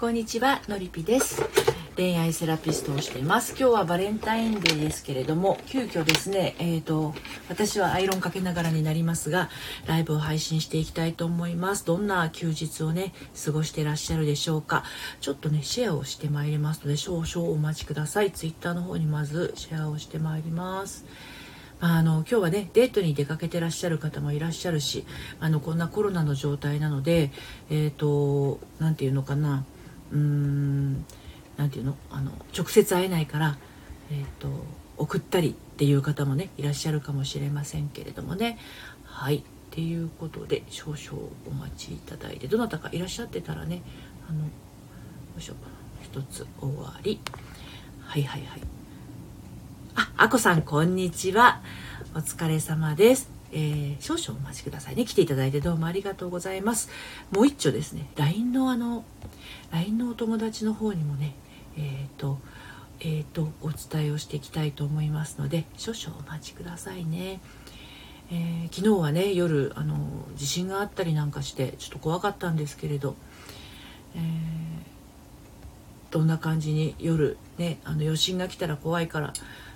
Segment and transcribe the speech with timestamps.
[0.00, 1.42] こんにちはのりぴです。
[1.94, 3.50] 恋愛セラピストをしています。
[3.50, 7.12] 今日はバレンタインデーですけれども急遽ですねえーと、
[7.50, 9.50] 私はアイロンかけながらになりますが
[9.86, 11.84] ライブを配信していきたいと思います。
[11.84, 13.12] どんな休日をね
[13.44, 14.84] 過ごしてらっしゃるでしょうか。
[15.20, 18.32] ちょっとねシェアをしてまいりますので少々お待ちください。
[18.32, 21.04] ツイッターの方にまずシェアをしてまいります。
[21.82, 25.04] あの今日はねデートに出かけてらっしゃる方もいらっしゃるし
[25.40, 27.30] あのこんなコロナの状態なので
[27.68, 29.62] えっ、ー、と何て言うのかな。
[30.12, 31.04] うーん
[31.56, 31.96] 何て言うの？
[32.10, 33.56] あの直接会えないから、
[34.10, 34.48] えーと、
[34.96, 38.58] 送ったりっていう方もねいらっしゃるかもしれませんけれどもね。
[39.04, 39.36] はい。
[39.36, 39.42] っ
[39.72, 43.82] ていうことで少々お待ちいただいてどなたかいらっしゃってたらね
[44.28, 44.46] あのよ
[45.38, 45.54] いしょ
[46.02, 47.20] 一つ終わり。
[48.00, 48.60] はいはいはい。
[49.94, 51.62] あ、あこさん、こんにちは。
[52.16, 53.39] お疲れ様です。
[53.52, 55.04] えー、少々お待ちくださいね。
[55.04, 56.90] 来ていただいてどうもありがとうございます。
[57.30, 59.04] もう一丁ですね、LINE のあの、
[59.72, 61.34] LINE のお友達の方にもね、
[61.76, 62.38] えっ、ー、と、
[63.00, 67.40] えーと、お伝えをしていきたいと思いますので少々お待ちくださいね、
[68.30, 69.96] えー、昨日はね夜あの
[70.36, 73.16] 地震があったりなんかしてちょっと怖かったんですけれど、
[74.14, 74.22] えー、
[76.10, 79.32] どんな感じに夜ねあの余震が来たら怖いから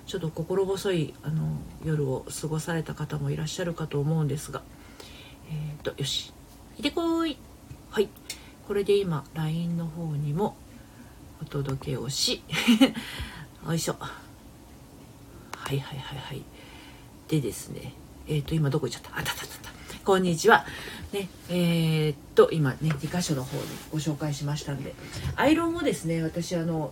[0.07, 4.61] ちょっと心細いあの夜を過ごされた方もいらっしゃるかと思うんですが。
[5.49, 6.31] えっ、ー、とよし。
[6.77, 7.37] いてこい。
[7.89, 8.09] はい。
[8.67, 10.55] これで今 LINE の方にも
[11.41, 12.43] お届けをし
[13.67, 13.95] よいしょ。
[13.99, 16.43] はいはいはいはい。
[17.27, 17.93] でですね
[18.27, 19.17] えっ、ー、と今どこ行っちゃった？
[19.17, 19.71] あたたたた。
[20.03, 20.65] こんにちは。
[21.13, 24.93] ねえー、っと今ね2箇所の方にご紹介しましたんで。
[25.35, 26.91] アイロンをですね私あの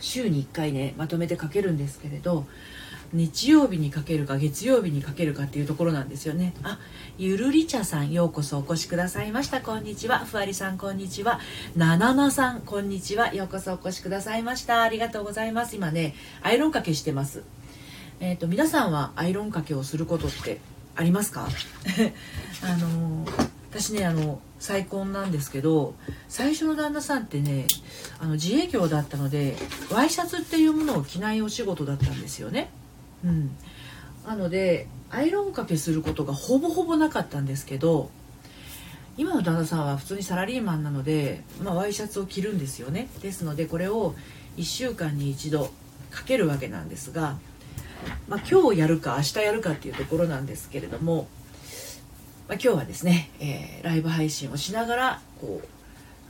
[0.00, 2.46] 週に1回ねまとめてかけるんですけれど
[3.12, 6.52] 日曜日にかけるか月曜日にかけるかっていうところなんですよね。
[6.62, 6.78] あ
[7.16, 9.62] ゆるり茶さんようこそお越しくださいました。
[9.62, 10.18] こんにちは。
[10.18, 11.40] ふわりさんこんにちは。
[11.74, 13.32] なななさんこんにちは。
[13.34, 14.82] ようこそお越しくださいました。
[14.82, 15.74] ありがとうございます。
[15.74, 17.42] 今ねアイロンかけしてます。
[18.20, 20.60] えっ、ー、と皆さんはアイロンかけをすることって
[20.94, 21.48] ありますか？
[22.62, 25.94] あのー私ねあの再婚なんですけど
[26.28, 27.66] 最初の旦那さんってね
[28.18, 29.56] あの自営業だったので
[29.92, 32.70] ワイシャツっていうものを着ないお仕事だったんですよね。
[33.24, 33.50] うん、
[34.26, 38.10] なのでアイロンかけすることがほぼほぼなかったんですけど
[39.16, 44.14] 今の旦那さんは普通にサラリーマンなので、まあ、ワイシャツを着るんですよねですのでこれを
[44.56, 45.72] 1週間に1度
[46.10, 47.36] かけるわけなんですが、
[48.28, 51.26] まあ、今日やるか明日やるかっていうところなんですけれども
[52.48, 55.68] まあ、今日はですね、えー、ライブ配信をしながらこう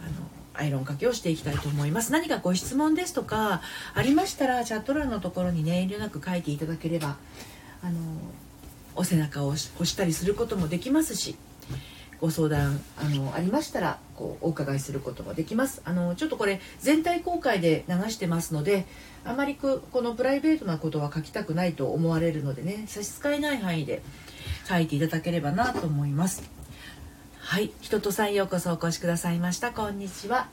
[0.05, 0.12] あの
[0.53, 2.11] アイロンかけをしていきたいと思います。
[2.11, 3.62] 何かご質問ですとか
[3.95, 7.17] ありましたらチャット欄のところにね遠慮なく書いていただければ
[7.83, 8.01] あの
[8.97, 9.56] お背中を押
[9.87, 11.37] したりすることもできますし
[12.21, 15.83] ご相談あのありましたらこうお伺いすることもできます。
[15.85, 18.87] あのちょっとこれ全体公開で流してますので
[19.25, 24.03] あまりこのプライベートなことは書きたくないと思われるのでね差し支えない範囲で
[24.69, 26.43] 書いていただければなと思います。
[27.41, 27.71] はい。
[27.81, 29.73] 人とさんようこそお越しくださいました。
[29.73, 30.49] こんにちは。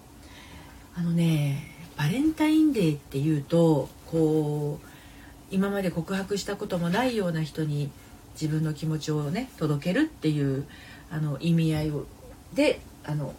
[0.96, 4.88] あのねバレンタインデーっていうとこう
[5.52, 7.92] 今まで告白したこともないような人に
[8.34, 10.66] 自分の気持ちをね届けるっていう
[11.12, 12.06] あの意味合いを
[12.54, 13.34] であの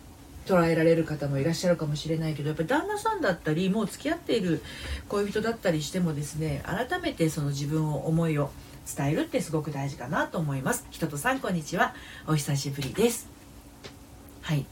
[0.46, 4.62] 捉えられる方もいらっしゃるかもしれないけどやっぱり旦那さんだったりもう付き合っている
[5.08, 8.50] 恋人だったりしてもですね改めてその自分を思いを
[8.86, 10.86] 伝えるってすごく大事かなと思います。
[10.90, 11.94] 人とさんこんにちは。
[12.28, 13.28] お久しぶりです。
[14.42, 14.64] はい。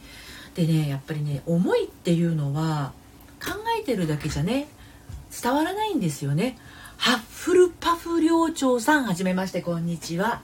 [0.55, 2.93] でねやっぱりね思いっていうのは
[3.45, 4.69] 考えてるだけじゃね
[5.43, 6.57] 伝わらないんですよね。
[6.97, 10.43] ハッフルパフ寮長さんはじめましてこんにちは。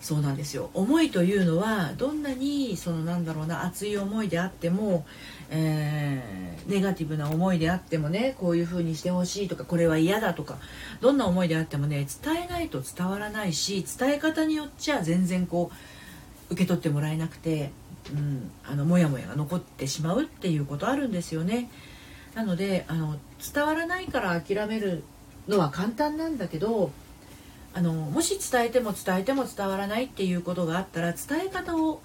[0.00, 0.70] そうなんですよ。
[0.74, 5.06] 思いというのはどんなにそのなんだろうな熱い思いであっても、
[5.50, 10.58] えー、ネガティブな思いであってもねこういう風にしてほしいとかこれは嫌だとか
[11.00, 15.70] どんな思いであってもね伝えないと伝わらないし伝え方によっちゃ全然こ
[16.50, 17.70] う受け取ってもらえなくて、
[18.12, 21.70] うん、あのモヤモヤが残ってしまうっていうことあるんですよね。
[22.34, 23.18] なのであの
[23.54, 25.02] 伝わらないから諦める
[25.48, 26.90] のは簡単なんだけど
[27.72, 32.00] あのもし伝えても伝えても伝わらないっていうことがあったら伝え方を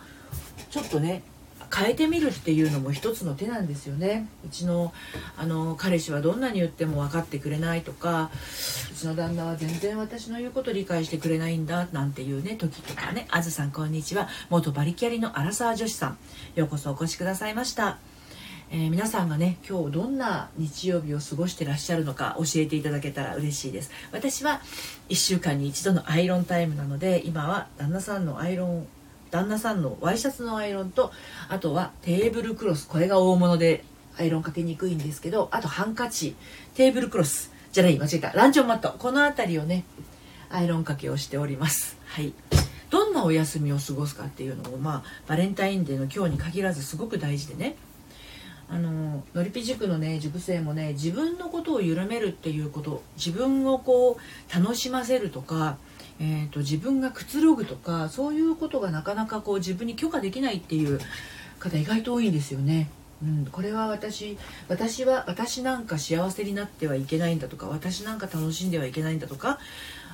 [0.69, 1.23] ちょっとね
[1.73, 4.27] 変えてみるっていうのも一つの手なんですよね。
[4.45, 4.93] うちの
[5.37, 8.29] あの彼氏はどんなに言っても分かってくれないとか
[8.91, 13.27] うちの旦那は全然私の言うこと理解してくれないんだなんていうね時とかね。
[13.31, 14.27] あずさんこんにちは。
[14.49, 16.17] 元バリキャリのアラサー女子さん。
[16.55, 17.97] ようこそお越しくださいました。
[18.73, 23.91] えー、皆さんがね今日どんな日曜日を過ごしてらっしゃるのか教えていただけたら嬉しいです。
[24.11, 24.61] 私は
[25.09, 28.87] 1週間に1度のアイロンタイムなので今は旦那さんのアイロン
[29.31, 31.11] 旦那さんのワイシャツのアイロンと
[31.49, 33.83] あとはテーブルクロスこれが大物で
[34.17, 36.35] アイロンかけにくいんですけどあとハンカチ
[36.75, 38.31] テーブルクロスじゃない間違えた。
[38.33, 38.93] ランチョンマット。
[38.99, 39.85] この辺りをね
[40.49, 41.97] アイロンかけをしております。
[42.05, 42.33] はい。
[42.89, 47.75] どんなお休みを過ごすかっていうのもまあバレンタインデーの今日に限らずすごく大事でね。
[48.69, 55.77] あののりぴ塾のね塾生もね自分のことを緩めるっていうこと自分をこう楽しませるとか、
[56.23, 60.99] えーと、自分がくつろぐとかそういうことがなかなかこう自分に許可できないっていう
[61.57, 62.91] 方意外と多いんですよね。
[63.23, 64.37] うん、これは私
[64.67, 69.59] 私は私なんか幸せになってはいけないんだとか私なんか楽しんではいけないんだとか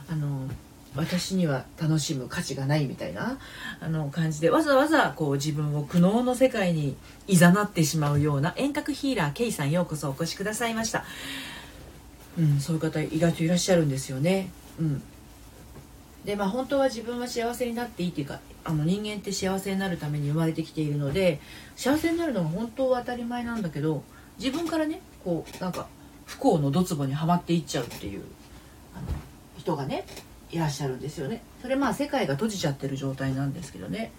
[0.09, 0.49] あの
[0.95, 3.37] 私には楽しむ価値がないみたいな
[3.79, 11.05] あの感じでわざわざこう自分を苦悩の世界にいざなってしまうような遠隔ヒーラー K さんようこそお越しくださいました、
[12.37, 14.49] うん、そういう方意外といらっしゃるんですよね、
[14.79, 15.03] うん、
[16.27, 21.39] でまあ本当は自分は幸せになっていいっていうかあの人間って幸せになるために生まれてきているので
[21.77, 24.03] 幸せになるのが本当は当たり前なんだけど
[24.37, 25.87] 自分からねこうなんか
[26.25, 28.23] 不幸のドツボにはまっていっちゃうっていう
[28.93, 29.03] あの
[29.57, 30.05] 人がね
[30.51, 31.43] いらっしゃるんですよね。
[31.61, 34.11] それまあ世界が閉じちゃってる状態なんですけどね。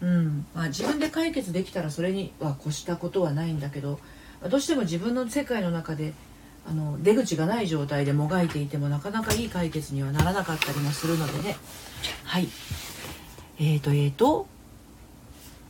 [0.00, 0.46] うん。
[0.54, 4.00] まあ、自分で解決できたらそれには越したことはないんだけど
[4.48, 6.14] どうしても自分の世界の中で
[6.66, 11.56] あの出口がない状態でもがいていてもなかなかいい解決にはならなかったりもするのでね。
[12.24, 12.48] はい。
[13.58, 14.46] えーとえーと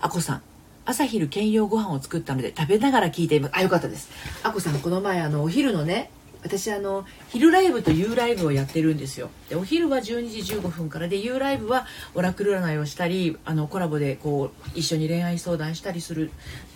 [0.00, 0.42] あこさん。
[0.84, 3.56] 朝昼兼用ご飯を作ったので食べながら聞いています。
[3.56, 4.10] あよかったです。
[4.42, 6.10] あこさんこの前あのお昼のね
[6.42, 9.30] 私あの昼ライブと夕ライブをやってるんですよ。
[9.48, 16.30] でお昼は12時15分からで夕ライブはオラクル占いをしたりあのコラボでこう一緒に恋愛相談したりする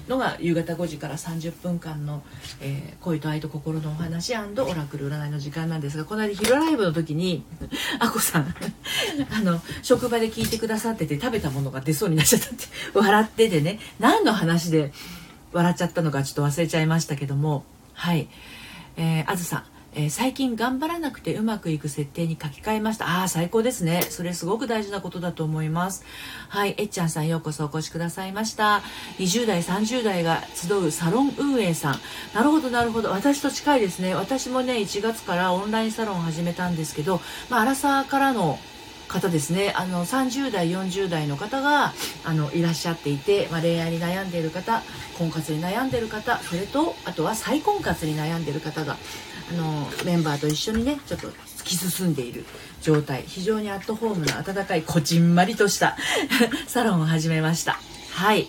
[0.09, 2.23] のが夕方5時から30分間の、
[2.61, 7.45] えー、恋と愛と心のお話オラクル占いの時間なんですがこの間昼ライブの時に
[7.99, 8.55] あこさん
[9.33, 13.81] あの職場で聞いてくださってて食べたものが出そうになっちゃったって笑っててね。
[13.99, 14.93] 何の話で
[15.53, 17.65] 笑っちゃったのかちょっと忘れちゃいましたけども。
[17.95, 18.29] はい。
[18.97, 19.65] えー、あずさん、
[19.99, 23.09] えー、最近頑張らなくてうまくいく設定に書き換えました。
[23.09, 24.03] ああ、最高ですね。
[24.11, 26.05] それすごく大事なことだと思います。
[26.51, 28.83] はい、えっちゃんさんようこそお越しくださいました。
[29.19, 32.01] 20代、30代が集うサロン運営さん。
[32.35, 33.11] なるほど、なるほど。
[33.11, 34.15] 私と近いですね。
[34.15, 38.59] 私もね、1月からオンラインサロンを始めたんですけど、まあ、アラサーからの
[39.17, 39.73] 方ですね。
[39.75, 44.83] あの30代40代の方があのいらっしゃっていて、まあ、恋愛に悩んでいる方
[45.19, 48.97] 婚活に悩んでいる方それとあとは再婚活に悩んでいる方が
[49.51, 52.45] あのメンバーと一緒にねちょっと突き進んでいる
[52.83, 53.25] 状態。
[53.27, 55.97] 非常にアットホームな温かいこちんまりとした
[56.69, 57.81] サロンを始めました。
[58.13, 58.49] はい。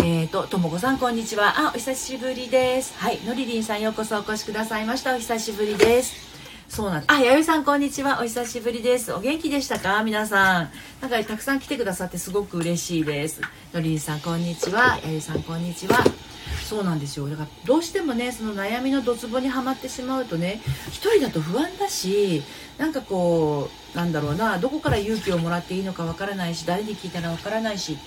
[0.00, 1.68] えーと、ともこさんこんにちは。
[1.68, 2.94] あお久しぶりです。
[2.96, 3.18] はい。
[3.24, 5.14] のりりんさんようこそお越しくださいました。
[5.14, 6.31] お久しぶりです。
[6.72, 7.12] そうなんです。
[7.12, 8.20] あ、弥生さん、こんにちは。
[8.20, 9.12] お久しぶりです。
[9.12, 10.02] お元気でしたか？
[10.02, 10.70] 皆さん。
[11.02, 13.42] なんか、たくさん来てくださってすごく嬉しいです。
[13.74, 14.98] のりんさん、こんにちは。
[15.04, 16.02] 弥生さん、こんにちは。
[16.64, 17.28] そうなんですよ。
[17.28, 22.42] だから、どうしてもね、その悩みのドツボにはまってしまうとね、一人だと不安だし、
[22.78, 27.98] なんかこう、なんだろうな、どこから勇気をもらっていいのかわからないし、誰に聞いたらわからないし、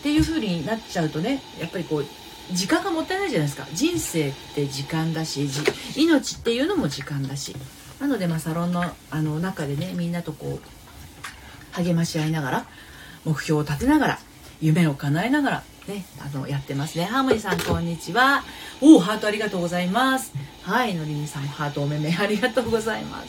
[0.00, 2.06] っていう風になっちゃうとね、やっぱりこう、
[2.50, 5.48] 時間がもったいないじゃないですか人生って時間だし
[5.96, 7.54] 命っていうのも時間だし
[8.00, 12.66] なので、まあ、サロンのあの中でねみんなとこう励まし合いながら
[13.24, 14.18] 目標を立てながら
[14.60, 17.04] 夢を叶えながらねあのやってますね。
[17.04, 18.42] ハーモニーさんこんにちは。
[18.80, 20.32] おおハートありがとうございます。
[20.62, 23.28] はいのりみさんハートおめめありがとうございます。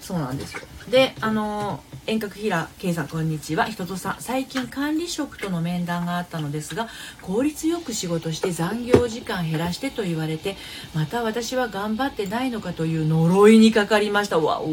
[0.00, 0.60] そうなんですよ。
[0.88, 6.88] であの遠隔平圭さんこんにちは人とさん最近管理職との面談があったのですが
[7.20, 10.56] 効率よく仕事して残業時間減らしてと言われて
[10.94, 14.38] また私は頑張ってないのかという呪いにかかりました。
[14.38, 14.70] わお。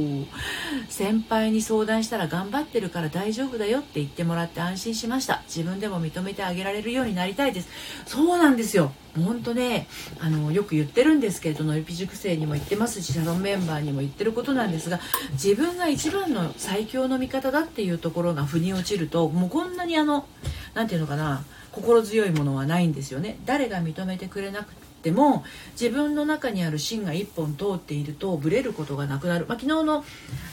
[0.90, 5.42] 先輩に相談したら頑張ってるから大丈夫だよって言ってもらって安心しました。
[5.48, 7.68] 自分でも認めてあげられるようになりたいです。
[8.06, 8.94] そうなんですよ。
[9.24, 9.88] 本当ね
[10.20, 15.00] あのよく言ってるんですけれどのりぴ塾生にも言ってますしサロンメンバーにも言ってることなんですが
[15.34, 20.28] 自分が一番の最強の味方だっていうところが腑に落ちるともうこんなにあの
[20.74, 23.38] 何て言うのかな心強いものはないんですよね。
[23.46, 24.74] 誰が認めてくれなく
[25.06, 25.46] ても
[25.80, 30.04] 自分の中にある芯が1本通っているとブレることがなくなる、まあ、昨日の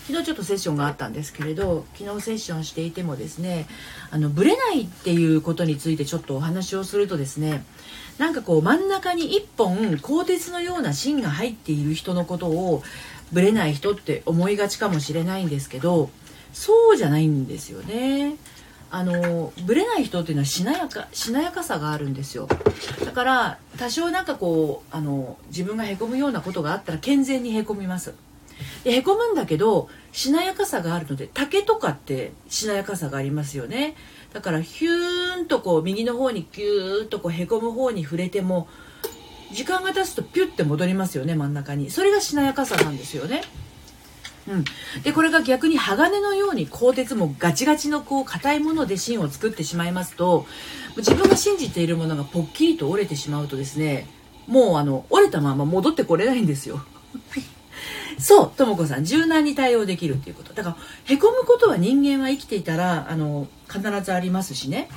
[0.06, 3.66] 昨日ちょっとセッションがあったんですけれど昨日セッションしていてもですね
[4.10, 7.64] あのブレないっていうことについてちょっとお話をするとですね
[8.18, 12.82] なんかこう真ん中に1本鋼鉄のような芯が入っている人のことを
[13.32, 16.10] ブレない人って思いがちかもしれないんですけど
[16.52, 18.36] そうじゃないんですよね。
[18.94, 22.46] あのブレない人っていうのはしなやかしなやかさがあるんですよ。
[23.04, 28.12] だから多少なんかこうあの自分がへこむようなことがあったら健全にへこみます。
[28.84, 33.96] でへこむんだけどしなやかさがあるので竹とかってしなやかさがありますよね。
[34.34, 38.68] だからヒューンとこう右の方にギューッとこうへこむ方に触れても
[39.52, 41.90] 時間が経つとピュッて戻りますよね真ん中に。
[41.90, 43.42] それがしなやかさなんですよね。
[44.48, 44.64] うん、
[45.02, 50.46] でこれが逆に鋼のように鋼鉄もガチガチのこう硬いもので芯を作ってしまいますと
[50.96, 54.08] 自分が信じているものがポッキリと折れてしまうとですね
[54.46, 56.84] もうあの折れたまま戻ってこれないんですよ。
[58.18, 59.04] そうとも子さん。
[59.04, 60.52] 柔軟に対応できるっていうこと。
[60.52, 64.88] だからへこむことは人間は生きていたらあの必ずありますしね。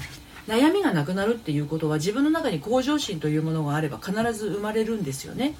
[0.48, 5.56] 悩みがなくなるっていうことは自分の中に向上心というものがあれば必ず生まれるんですよね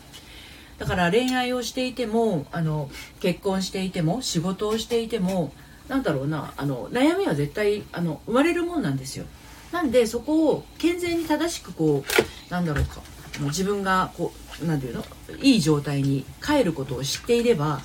[0.78, 2.90] だから恋愛をしていてもあの
[3.20, 5.54] 結婚していても仕事をしていても
[5.88, 9.26] なんだろうなあの悩みは絶対あの生まれるもんなんですよ。
[9.72, 13.02] なんでそこを健全に正しくこうなんだろうか
[13.42, 15.04] 自分がこうなんていうの
[15.42, 17.82] いい状態に帰ることを知っていれば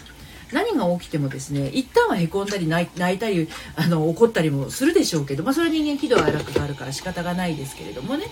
[0.53, 8.27] 何が起きてもですね一旦はへこんだり泣いたりあの怒ったりもするでしょうけど、まあ、それは人間喜怒哀楽があるから仕方がないですけれどもね、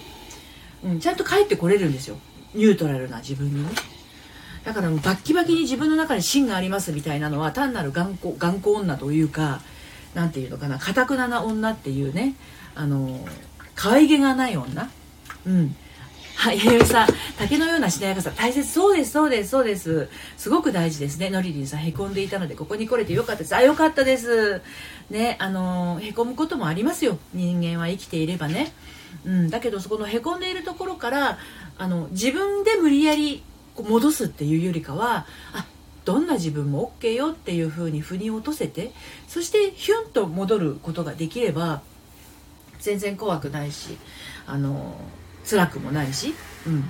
[0.85, 2.17] うん、ちゃんと帰ってこれるんですよ。
[2.55, 3.98] ニュートラルな自分にね。
[4.69, 9.63] だからバッキバキに自分の中に芯がありますみたいなのは単なる頑固頑固女というか
[10.15, 12.35] 何て言うのかなかたくなな女っていうね
[12.75, 13.27] あの
[13.75, 14.91] 可愛げがない女
[15.47, 15.75] うん
[16.35, 20.09] はい、平さん、竹のようなしなやかさ、大切、そうです、そうです、そうです。
[20.37, 21.31] すごく大事ですね。
[21.31, 23.57] のりりんさん、へこんでいたので、ここに来れてよかったです。
[23.57, 24.63] あ、よかったです。
[25.11, 27.19] ね、あの、へこむこともありますよ。
[27.35, 28.73] 人間は生きていればね。
[29.27, 31.39] うん、だけど、そこのへこんでいるところから、
[31.77, 33.43] あの、自分で無理やり
[33.83, 35.67] 戻すっていうよりかは、あ、
[36.05, 38.93] どんな自分も OK よっていう風に腑に落とせて、
[39.27, 41.83] そしてヒュンと戻ることができれば、
[42.81, 43.99] 全然怖くないし、
[44.47, 44.95] あの、
[45.49, 46.35] 辛くもないし、
[46.67, 46.85] うん、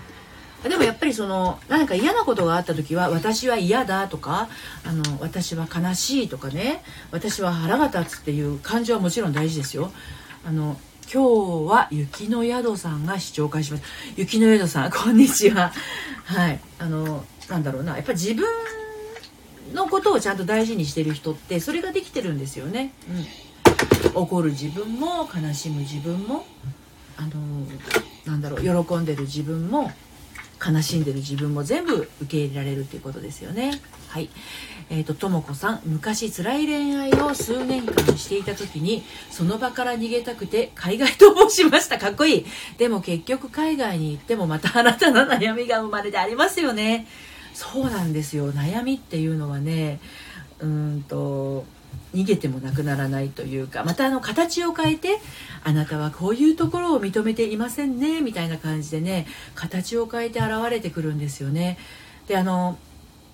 [0.68, 4.48] でもやっぱりその何か嫌なことがあった時は私は嫌だとか
[4.84, 9.92] あの私は悲しいとかね私は腹が立つっていう感情はもちろん大事ですよ。
[10.44, 10.76] あの
[11.10, 13.84] 今日は雪の宿さんが視聴会します。
[14.16, 15.72] 雪の宿さんこんにちは。
[16.26, 16.60] はい。
[16.78, 17.96] あのなんだろうな。
[17.96, 18.46] やっぱ自分
[19.72, 22.92] のことをちゃんと大事にしてる人ってそれができてるんですよね、
[24.14, 26.46] うん、怒る自分も悲しむ自分も
[27.16, 27.30] あの
[28.24, 29.92] なんだろう喜んでる自分も
[30.64, 33.80] 悲しんでる自分も全部受け入れられるっていうことですよね。
[34.08, 34.28] はい
[34.90, 41.98] えーと、とも子さん昔辛い恋愛を数年間していた時にその場から逃げたくて海外逃亡しました。
[41.98, 42.46] かっこいい。
[42.78, 47.06] でも結局海外に行ってもまた新たな悩みが生まれてありますよね。
[47.52, 48.52] そうなんですよ。
[48.52, 50.00] 悩みっていうのはね
[50.60, 51.64] うんと
[52.14, 55.18] 逃げてもなくならないというかまたあの形を変えて
[55.64, 61.78] あなたはこういうところを認めていませんねみたいな感じでね形を変えて現れてくるんですよね。
[62.26, 62.78] であの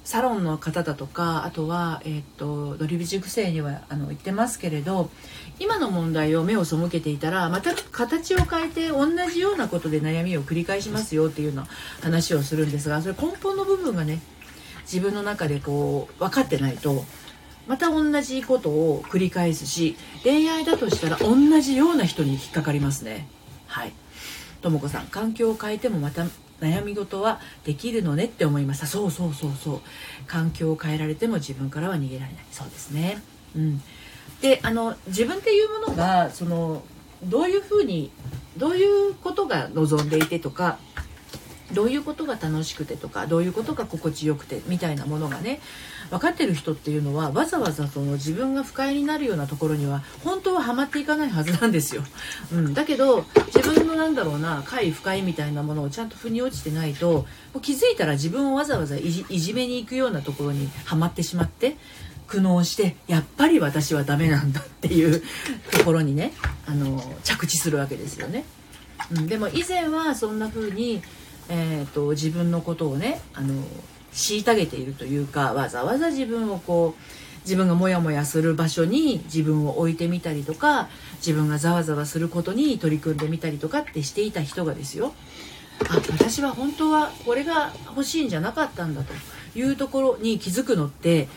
[0.05, 5.11] サロンの方だとかあとは、えーと、ドリビ塾生にはあの言ってますけれど
[5.59, 11.67] 今の問題を目を背けていたらまた形を変えて同じようなことで悩みを繰り返しますよっていうような
[12.03, 14.21] 話をするんですがそれ根本の部分がね
[14.83, 17.05] 自分の中でこう分かってないと
[17.67, 23.27] また同じことを繰り返すし恋愛だとしたら同じような人に引っかかりますね。
[23.67, 23.93] はい。
[24.61, 26.27] とも子さん環境を変えてもまた
[26.65, 29.81] 悩み事はできるのねって思いましたそうそうそうそう。
[30.27, 32.45] 環境を変えられても自分からは逃げられない。
[32.51, 33.23] そうですね。
[33.57, 33.83] うん。
[34.41, 36.83] であの自分っていうものがその
[37.23, 38.11] どういうふうに
[38.57, 40.79] どういうことが望んでいてとか
[41.73, 45.61] どういうことが楽しくてとかどういうことが心地よくてみたいなものがね
[46.11, 52.03] 分かってる人っていうのはわざわざその自分が不快になるようなところには本当はハマっていかないはずなんですよ、
[52.53, 61.77] うん、だけど自分のなんだろうな快不快みたいなものをちゃんと腑に落ちてないともう気づいたら自分をわざわざいじめに行くようなところにはまってしまって
[62.27, 65.23] 苦悩してやっぱり私はダメなんだっていう
[65.71, 66.33] ところにね
[66.67, 68.45] あの着地するわけですよね。
[69.13, 71.03] うん、でも以前はそんな風に
[71.49, 73.63] えーと、自分のことをねあの
[74.15, 77.01] 虐げているというかわざわざ自分をこう
[77.45, 85.13] 自分がモヤモヤする場所に自分を置いてみたりとか自分がざわざわすることに取り組んでみたりとかってしていた人がですよ。
[85.91, 89.13] あ私は本当はこれが欲しいんじゃなかったんだと
[89.59, 91.29] いうところに気づくのって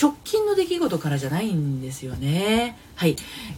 [0.00, 2.76] 直近の出来事からじゃないんですよね。
[2.96, 3.16] はい。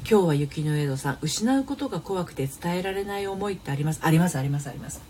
[0.09, 4.01] 今日は雪の江戸さん失うことが怖くて伝えられない思いってあります？
[4.03, 5.01] ありますありますあります。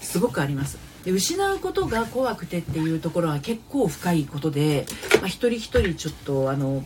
[0.00, 0.78] すごくあります。
[1.08, 4.84] で失うことが怖くてっていうところは結構深いことで、
[5.20, 6.84] まあ、一人一人ちょっとあの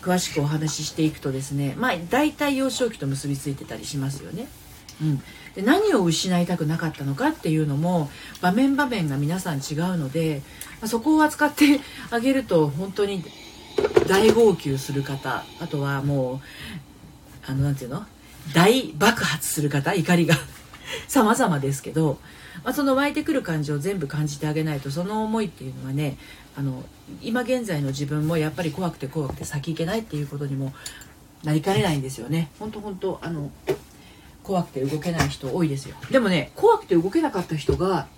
[0.00, 4.48] 詳しくお話ししていくとですねまあ大体幼少期と結びついてたりしますよね。
[5.02, 5.18] うん、
[5.54, 8.08] で何を失いたくなかったのかっていうのも
[8.40, 10.40] 場面場面が皆さん違うので、
[10.80, 13.22] まあ、そこを扱ってあげると本当に
[14.08, 16.40] 大号泣する方あとはもう
[17.46, 18.06] あのなんていうの？
[18.54, 20.34] 大爆発する方怒りが
[21.08, 22.18] 様々ですけど、
[22.64, 26.16] まあ、その湧いてくる感情を全部感じてあげないとその思いっていうのはね
[26.56, 26.82] あの
[27.22, 30.72] 今現在の自分もやっぱり怖くて怖くて先行けないっていうことにも
[31.44, 32.50] なりかねないんですよね。
[32.58, 33.50] 本当本当あの
[34.42, 35.96] 怖くて動けない人多いですよ。
[36.10, 38.08] でもね怖くて動けなかった人が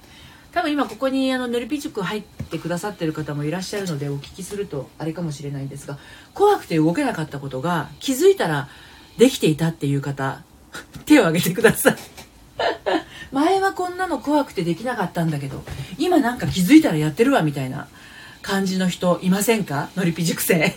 [0.52, 5.98] 多分今ここにあののりぴ塾入ってくださってる方もいらっしゃるのでお聞きするとあれかもしれないんですが
[6.34, 8.68] 怖くて動けなかったことが気づいたら
[9.18, 10.42] できていたっていう方
[11.06, 11.96] 手を挙げてください。
[13.32, 15.62] 前はこんなの怖くてできなかったんだけど
[15.98, 17.88] 今なんか気づいたらやってるわみたいな
[18.42, 19.88] 感じの人いませんか？
[19.96, 20.76] のりぴ塾生。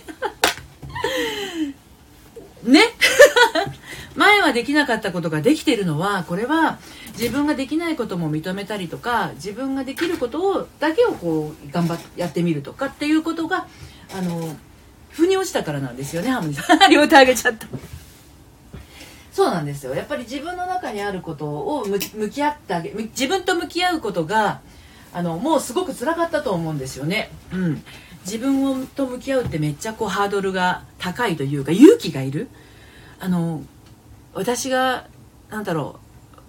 [2.64, 2.82] ね？
[4.16, 6.78] 前はできなかったことができてるのはこれは
[7.18, 13.66] 自分ができないことも認めたりとか自分ができることをだけをこう頑張ってやってみるとかっていうことが
[14.16, 14.56] あの
[15.10, 16.78] 腑に落ちたからなんですよねハムさん。
[16.90, 17.66] 両手上げちゃった。
[19.36, 19.94] そうなんですよ。
[19.94, 24.62] やっぱり自分の中にあることを向き合ってあげ自分と向き合うことが
[25.12, 27.28] あのもうすごく辛かったと思うんですよね。
[27.52, 27.84] うん。
[28.24, 32.48] 自分と向き合うってめっちゃこうハードルが高いというか勇気がいる。
[33.20, 33.60] あの
[34.32, 35.06] 私が
[35.50, 36.00] なんだろ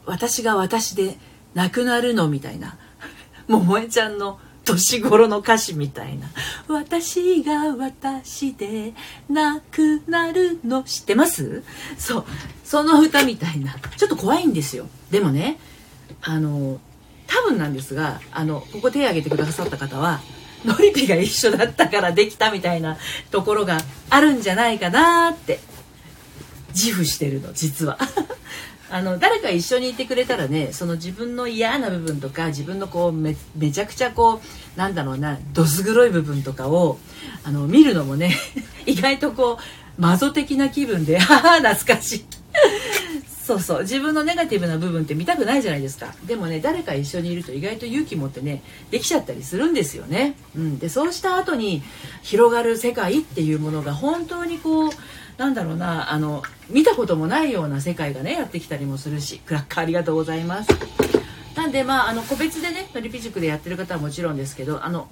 [0.05, 1.17] う私が私で
[1.55, 2.77] 亡くなるのみたいな。
[3.49, 6.29] 桃江ちゃんの年頃の歌詞みたいな
[6.67, 8.93] 「私が私で
[9.29, 11.63] 亡くなるの」知ってます？
[11.97, 12.25] そう。
[12.63, 13.75] その歌みたいな。
[13.95, 14.87] ちょっと怖いんですよ。
[15.11, 15.57] でもね
[16.21, 16.79] あの
[17.27, 20.21] 多分なんですがあのここ手挙げてくださった方は
[20.65, 22.97] ノリピが一緒だったからできたみたいな
[23.31, 25.59] ところがあるんじゃないかなって。
[26.73, 27.97] 自負してるの実は。
[28.89, 34.41] あの誰か一緒にいてくれたらねその自分の嫌な部分とか自分のこうめめちゃくちゃこ
[34.75, 36.97] うなんだろうなどす黒い部分とかを
[37.43, 38.35] あの見るのもね
[38.85, 39.57] 意外とこ
[39.97, 42.25] うマゾ的な気分で「はは懐かしい」
[43.47, 43.81] そうそう。
[43.83, 46.13] 自分のネガティブな部分って見たくないじゃないですか。
[46.25, 51.81] でもね誰か一緒にいると意外と勇気持ってねできちゃったりするんですよね、うん、でそうした後に
[52.23, 54.91] 広がる世界っていうものが本当にこう
[55.37, 60.69] なんだろうなあの見たこともないような世界がねやってきたりもするしクラッカーありがとうございます。
[61.55, 65.07] なんでまああの個別でねのりぴ塾でやってる方はもちろんですけどあの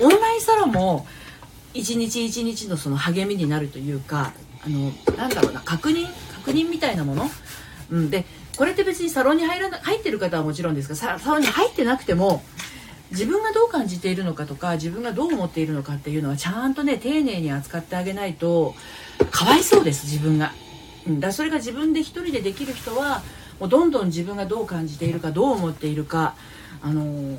[0.00, 1.06] オンラインサロンも
[1.74, 4.32] 一日一日のその励みになるというか
[4.64, 7.28] あのなんだろうな確認確認みたいなもの、
[7.90, 8.24] うん、で
[8.56, 12.42] これって別にサロンに入らな入ってる方はもちろんですがサロンに入ってなくても
[13.10, 18.74] 自分がどう感じているのかとか自分がどう思っているのかっていうのはちゃんとね丁寧に扱ってあげないと
[19.30, 20.52] かわいそうです自分が、
[21.06, 23.22] うん、だそれが自分で一人でできる人は
[23.60, 26.34] もうどんどん自分がどう感じているかどう思っているか、
[26.82, 27.38] あのー、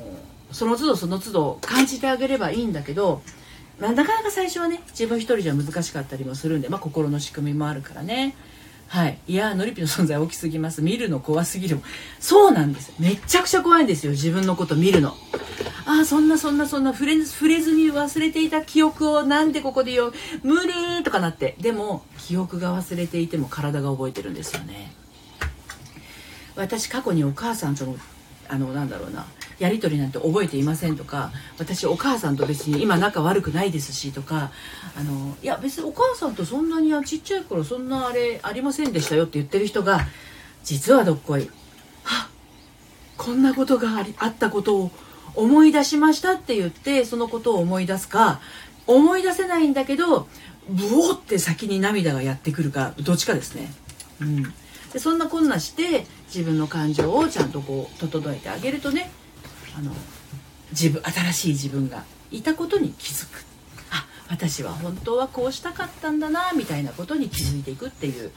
[0.50, 3.22] その都度その都度感じてあげればいいんだけど、
[3.78, 8.34] まあ、なかなか最初はね自分一人じゃ難しかったりもするんで、まあ、心の仕組みもあるからね。
[8.90, 9.18] はい。
[9.28, 10.82] いや、ノリピの存在大きすぎます。
[10.82, 11.78] 見るの怖すぎる。
[12.18, 12.92] そうなんです。
[12.98, 14.10] めちゃくちゃ怖いんですよ。
[14.10, 15.14] 自分のこと見るの。
[15.86, 21.54] ああ、そんなそんなそんな触れ触れずに忘れていた記憶をなんでここで言う無理とかなって。
[21.60, 24.92] でも、記憶が忘れていても体が覚えてるんですよね。
[26.56, 27.96] 私、過去にお母さんとの、
[28.48, 29.24] あの、なんだろうな。
[29.60, 34.50] やり取りなんて覚えていませんとか私お母さんと別に今仲悪くないですしとか
[34.96, 40.00] あのいや別にお母さんとそんなにちっちゃい頃そんなあれありませんでしたよって言ってる人が
[40.64, 41.50] 実はどっこい
[42.02, 42.28] は
[43.18, 44.90] こんなことがありあったことを
[45.34, 48.40] 思い出しましたって言ってそのことを思い出すか
[48.86, 50.26] 思い出せないんだけど
[50.68, 53.72] ブオって先に涙がやってくるかどっちかですね。
[54.20, 54.42] うん、
[54.92, 59.10] でそんなこんなして自分の感情をちゃんとこう整えてあげるとね
[59.76, 59.92] あの
[60.72, 63.44] 自分新しい自分がいたことに気づく
[63.90, 68.30] あ私は本当はこうしたかったんだなみたいなことに気づいていくっていう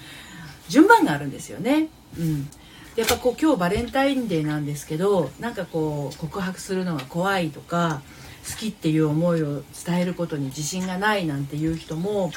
[0.69, 1.89] 順番があるんですよね。
[2.17, 2.50] うん
[2.96, 8.04] やっぱこう今日バレンタインデーなんですけどなんかこう告白するのが怖いとか
[8.48, 12.32] 好きっていう思いを伝えることに自信がないなんていう人も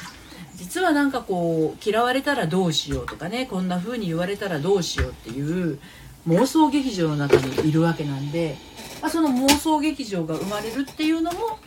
[0.55, 5.79] 実はなんかこう嫌われたらどうしようとかねこんな風に言われたらどうしようっていう
[6.27, 8.57] 妄想劇場の中にいるわけなんで、
[9.01, 11.59] まあ、その妄想劇場が生まれるっていうのも、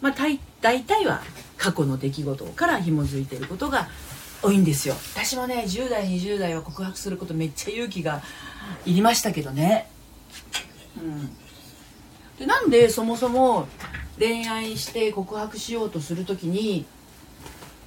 [0.00, 0.14] まあ、
[0.60, 1.22] 大体は
[1.56, 3.88] 過去の出来事から紐づいてることが
[4.42, 4.94] 多いんですよ。
[5.14, 8.22] 私もね10代20代は告白することめっちゃ勇気が
[8.86, 9.88] いりましたけどね。
[10.98, 11.36] うん。
[12.38, 13.68] でなんでそもそも
[14.18, 16.86] 恋愛して告白しようとする時に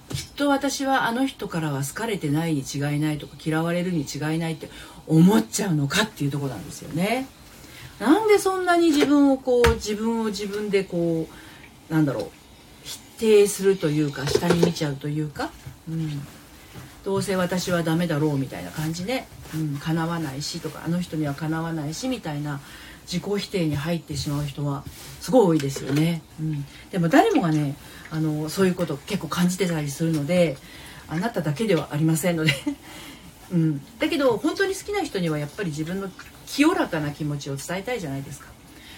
[0.09, 4.69] きっと私はあの人からは好かれてないに違いないとか嫌われるに違いないって
[5.07, 7.27] 思っちゃうのかっていうとこなんですよね。
[7.99, 11.27] なんでそんなに自分をこう自分を自分でこ
[11.89, 12.29] うなんだろう
[12.83, 15.51] 否定するというか下に見ちゃうというか、
[15.87, 16.21] うん、
[17.03, 22.59] どうせ私はダメだろうみたいな感じで、うん、叶わないしとかあの人にはかなわないしみたいな
[23.05, 24.83] 自己否定に入ってしまう人は
[25.19, 27.75] すごい多いですよね、うん、でも誰もがね
[28.09, 30.57] あのそういうこと結構感じてたりするので
[31.07, 32.51] あなただけではありませんので。
[33.51, 36.09] うん、だけど本当に好きな人にはやっぱり自分の
[36.47, 38.47] 清らかな気持ちを伝えたいじゃないですか。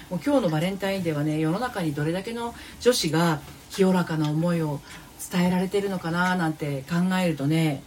[0.09, 4.79] もう今日のバレンタインデーはね世の中にどれだけの女子が清らかな思いを
[5.31, 7.83] 伝えられてるのかななんて考えるとね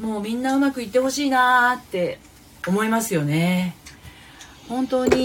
[0.00, 2.18] もうみんなうまくいってほしいなって
[2.66, 3.76] 思いますよね。
[4.68, 5.24] 本当に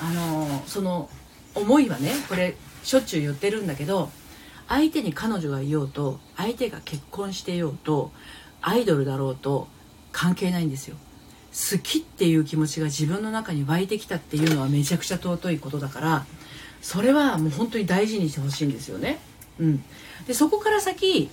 [0.00, 1.10] あのその
[1.54, 4.10] 思いはねこれしょっちゅう言ってるんだけど
[4.68, 8.10] 相手に彼女がいようと相手が結婚してようと
[8.62, 9.68] アイドルだろうと
[10.12, 10.96] 関係ないんですよ
[11.52, 16.24] 好きっていう気持ちが自分の中に湧いてきたっていうのはめちゃくちゃ尊いことだから
[16.80, 19.20] それはもう本当に大事にしてほしいんですよね。
[19.60, 19.84] うん、
[20.26, 21.30] でそこから先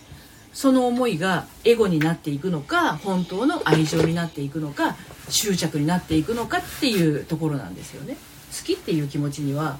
[0.54, 4.96] その思いがエゴになっていくのか本当の愛情になっていくのか
[5.30, 8.18] 執着になっていくのかっていうところなんですよね。
[8.58, 9.80] 好きっていう気持ちには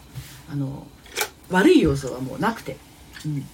[0.52, 0.88] あの
[1.50, 2.78] 悪い要素はもうなくて、
[3.26, 3.46] うん、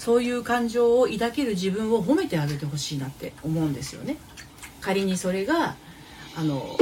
[0.00, 4.16] そういう感情を抱ける自分を褒めてあげてほしいなって思うんですよね。
[4.80, 5.74] 仮にそれが
[6.34, 6.78] あの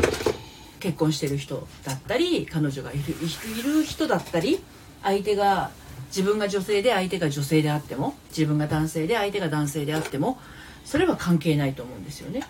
[0.79, 4.61] 結婚してる人だったり彼女がいるいる人だったり
[5.03, 5.73] 相手が
[6.11, 10.39] 自分が女性で相手が女性であっても自分が男性で相手が男性であっても
[10.85, 12.45] それは関係ないと思うんですよね。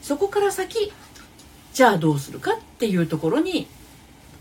[0.00, 0.94] そこから先
[1.74, 3.66] じゃあどうするかっていうところに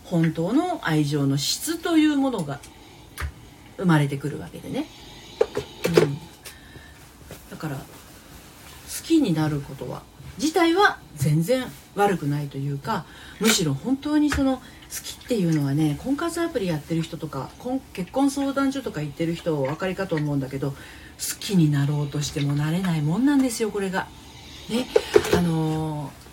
[0.05, 2.61] 本当の愛情の質というものが
[3.75, 4.85] 生まれてくるわけでね。
[6.01, 6.17] うん、
[7.49, 7.83] だから好
[9.03, 10.03] きになることは
[10.37, 13.05] 自体は全然悪くないというか
[13.39, 14.61] むしろ本当にその好
[15.03, 17.49] きっていうのはね婚活アプリやってる人とか
[17.93, 20.77] 結婚相談所とか行ってる人お分かりかと思うんだけど好
[21.39, 24.07] きになろうとしてもなれないもんなんですよこれが。
[24.69, 24.87] ね
[25.37, 26.24] あのー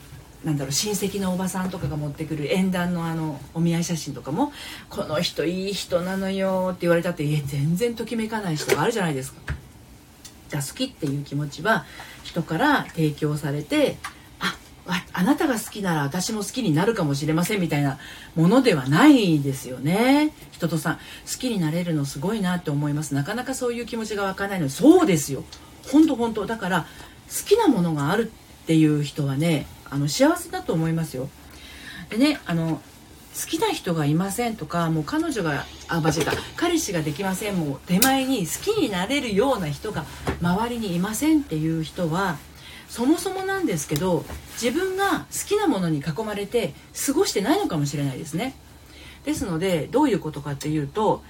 [0.44, 4.52] なんだろう親戚のおばさんとかが持ってくる縁談のあのお見合い写真とかも
[4.90, 9.40] 「この人いい人なのよ」って言われたっていえ全然ときめかない人があるじゃないですか。
[10.48, 11.86] じゃ好きっていう気持ちは
[12.24, 13.96] 人から提供されて
[14.38, 14.56] あ
[15.12, 17.98] あなたが好きなら私も好きになるかもしれませんみたいな
[18.34, 20.32] ものではないですよね。
[20.50, 21.00] 人とさん好
[21.38, 23.14] きになれるのすごいなって思います。
[23.14, 24.68] なかなかそういう気持ちが湧かないの。
[24.68, 25.44] そうですよ。
[25.90, 26.46] 本当本当。
[26.46, 26.86] だから
[27.28, 28.30] 好きなものがある
[28.62, 31.28] っていう人はねあの幸せだと思いますよ。
[32.08, 32.80] でねあの
[33.38, 36.32] 好きな人がいませんとかもう彼女があ間違えた。
[36.56, 37.56] 彼氏ができません。
[37.56, 40.04] もう手前に好きになれるような人が
[40.40, 42.38] 周りにいませんっていう人は
[42.88, 44.24] そもそもなんですけど
[44.60, 46.72] 自分が好きなものに囲まれて
[47.06, 48.54] 過ごしてないのかもしれないですね。
[49.26, 51.22] ですのでどういうことかっていうと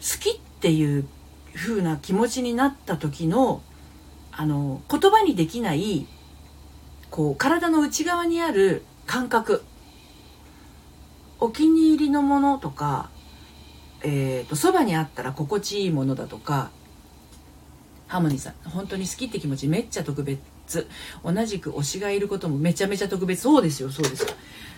[0.00, 1.06] 好きっていう
[1.54, 3.62] 風な気持ちになった時の
[4.30, 6.06] あの言葉にできない
[7.10, 9.64] こう体の内側にある感覚
[11.40, 13.10] お気に入りのものとか
[14.02, 16.70] えーと、そばにあったら心地いいものだとか
[18.06, 20.40] ハーモニーさん本当に好きって気持ちめっちゃ特別。
[21.24, 23.42] 同じく推しがいることもめちゃめちゃ特別。
[23.42, 24.22] そうですよそうです。
[24.22, 24.28] よ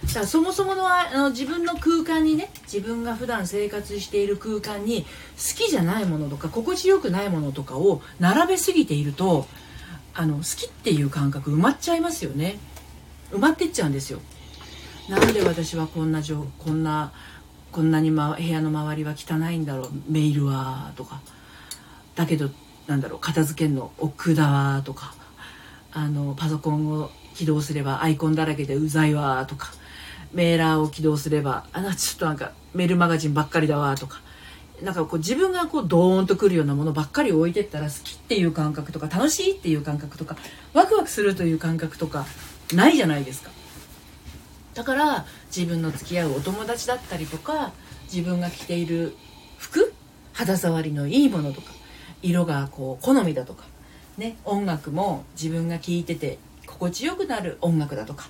[0.06, 5.08] だからそもそものあの自分の空間にね自分が普段生活している空間に好
[5.56, 9.46] きじゃないものとか心地よくないものとかを並べすぎていると
[10.20, 12.58] あの好きっていう感覚埋まっちゃいますよね。
[13.32, 14.20] 埋まってっちゃうんですよ。
[15.08, 16.20] なんで私はこんな
[16.58, 17.10] こんな
[17.72, 19.90] こんなに、ま、部屋の周りは汚いんだろう。
[20.10, 21.22] メールはとか。
[22.16, 22.50] だけど
[22.86, 25.14] なんだろう片付けんの奥だわとか。
[25.90, 29.72] あのパソコンを起動すればアイコンだらけでうざいわとか。
[30.34, 34.20] メーラーを起動すればあちょっとなんかメールマガジンばっかりだわとか。
[34.82, 40.36] なんかこう自分がこうドーンとくるようなものばっかり置いてったら好きっていう感覚とか楽しいっていう感覚とか
[40.72, 42.26] ワクワクするという感覚とか
[42.74, 43.50] ないじゃないですか。
[44.74, 47.72] だから自分の付き合うお友達だったりとか
[48.12, 49.16] 自分が着ている
[49.58, 49.92] 服
[50.32, 51.72] 肌触りのいいものとか
[52.22, 53.64] 色がこう好みだとか
[54.20, 58.28] ね、音楽も自分が聴いてて心地よくなる音楽だとか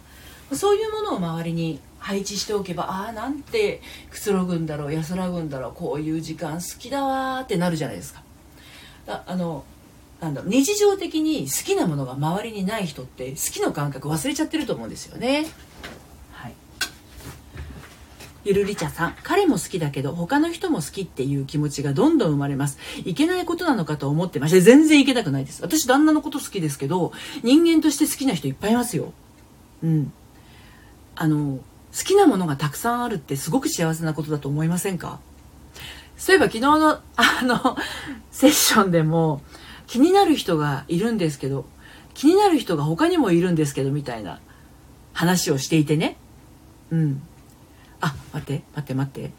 [0.54, 8.22] そういうものを周りに配置しておけばああなんてくつろぐんだろう安らぐんだろうこういう時間好きだわってなるじゃないですか。
[9.06, 9.64] あの
[10.20, 15.46] なんだろう日常的に好きなものが周りにない人って好きの感覚忘れちゃってると思うんですよね。
[16.32, 16.54] はい。
[18.44, 22.78] ゆるりちゃさん彼も好きだけど他の人も好きっていう気持ちがどんどん生まれます。
[23.04, 25.62] いけないことなのかと思ってました全然いけたくないです。
[25.62, 29.12] 私旦那のこと好きですけど人間として好きな人いっぱいいますよ。
[29.82, 30.12] うん。
[31.22, 35.20] あの好きなものがたくさんあるってすごく幸せなことだと思いませんか？
[36.16, 37.02] そういえば昨日のあ
[37.42, 37.76] の
[38.30, 39.42] セッションでも
[39.86, 41.66] 気になる人がいるんですけど
[42.14, 44.40] 気になる人が他にもいるんですけどみたいな
[45.12, 46.16] 話をしていてね。
[46.90, 47.22] うん。
[48.00, 49.30] あ待って待って待って。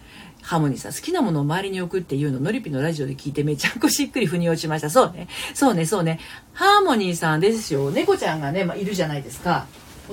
[0.43, 2.39] ハーモニーさん好きなものを周りに置くっていうの？
[2.39, 4.91] ノリピのラジオで聞いてめちゃくしっくり腑に落ちました。
[4.91, 5.27] そうね。
[5.55, 6.19] そうねそうね。
[6.53, 7.89] ハーモニーさんですよ。
[7.89, 9.65] 猫ちゃんがね、まあ、いるじゃないですか。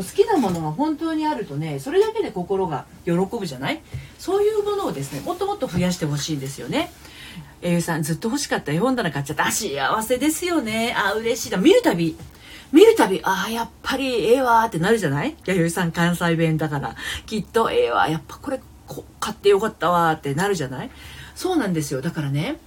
[0.02, 3.80] 好きなものが本当にあるとねそれだけで心が喜ぶじゃない？
[4.18, 6.92] そういうものをですねもっともっと増やしてほしいんですよね。
[7.60, 9.50] えゆさんずっと欲しかった絵本棚買っちゃった。
[9.50, 10.94] 幸せですよね。
[10.96, 12.16] あ嬉しいな見るたび。
[12.72, 15.36] 見るたびああやっぱりええわってなるじゃない？
[15.44, 16.94] 弥生さん関西弁だから。
[17.26, 18.08] きっとええわ。
[18.08, 18.60] やっぱこれ
[19.20, 20.90] 買ってよかったわってなるじゃない？
[21.34, 22.00] そうなんですよ。
[22.00, 22.58] だからね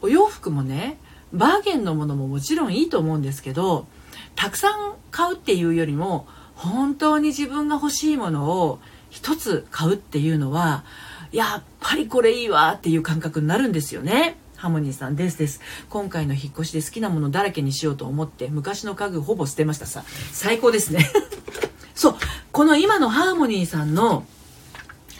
[0.00, 0.98] お洋服もね
[1.32, 3.86] バーゲンのものももちろんいいと思うんですけど
[4.34, 6.26] たくさん買うっていうよりも
[6.58, 10.84] 本当に自分が欲しいものを一つ買うっていうのは
[11.30, 14.36] やっぱりこれいいわっていう感覚になるんですよね。
[14.56, 15.60] ハモニーさんですです。
[15.88, 20.02] 今回の引っ越しで好きなものだらけにしようと思って昔の家具ほぼ捨てましたさ。
[20.32, 21.08] 最高ですね。
[21.94, 22.16] そう。
[22.50, 24.26] この今のハーモニーさんの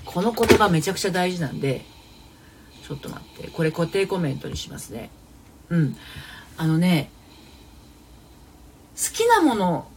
[0.04, 1.86] この言葉めちゃくちゃ大事なんで
[2.84, 3.48] ちょっと待って。
[3.50, 5.10] これ固定コメントにしますね。
[5.70, 5.96] うん。
[6.56, 7.12] あのね
[8.96, 9.88] 好きなもの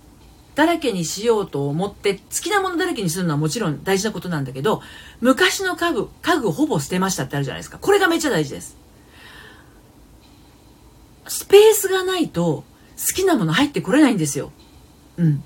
[0.56, 4.82] だらけにしようと思って好きなものだらけにするのはもちろん大事なことなんだけど
[5.22, 7.78] 昔の家具家具ほぼ捨てましたってあるじゃないですか。
[7.78, 8.78] これがめっちゃ大事です。
[11.28, 12.64] スペースがないと
[12.98, 14.52] 好きなもの入ってこれないんですよ。
[15.18, 15.44] うん。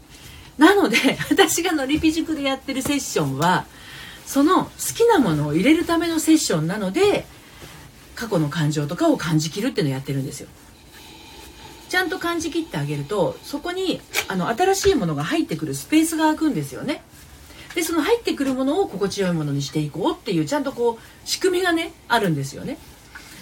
[0.58, 0.98] なので
[1.30, 3.66] 私がのりぴ塾でやってるセッションは
[4.26, 7.26] その好きなものを入れるためのセッションなので
[8.16, 10.48] 過去の感情とかを感じきるっていうのをやってるんですよ。
[11.96, 17.02] ちゃんと感じきってあげるとそこにあの新しいものが入ってくるスペースが空くんですよね。
[17.74, 22.78] でその入ってくるものを心地よいものにしていこうっていうちゃんとこう仕組みがねあるんですよね。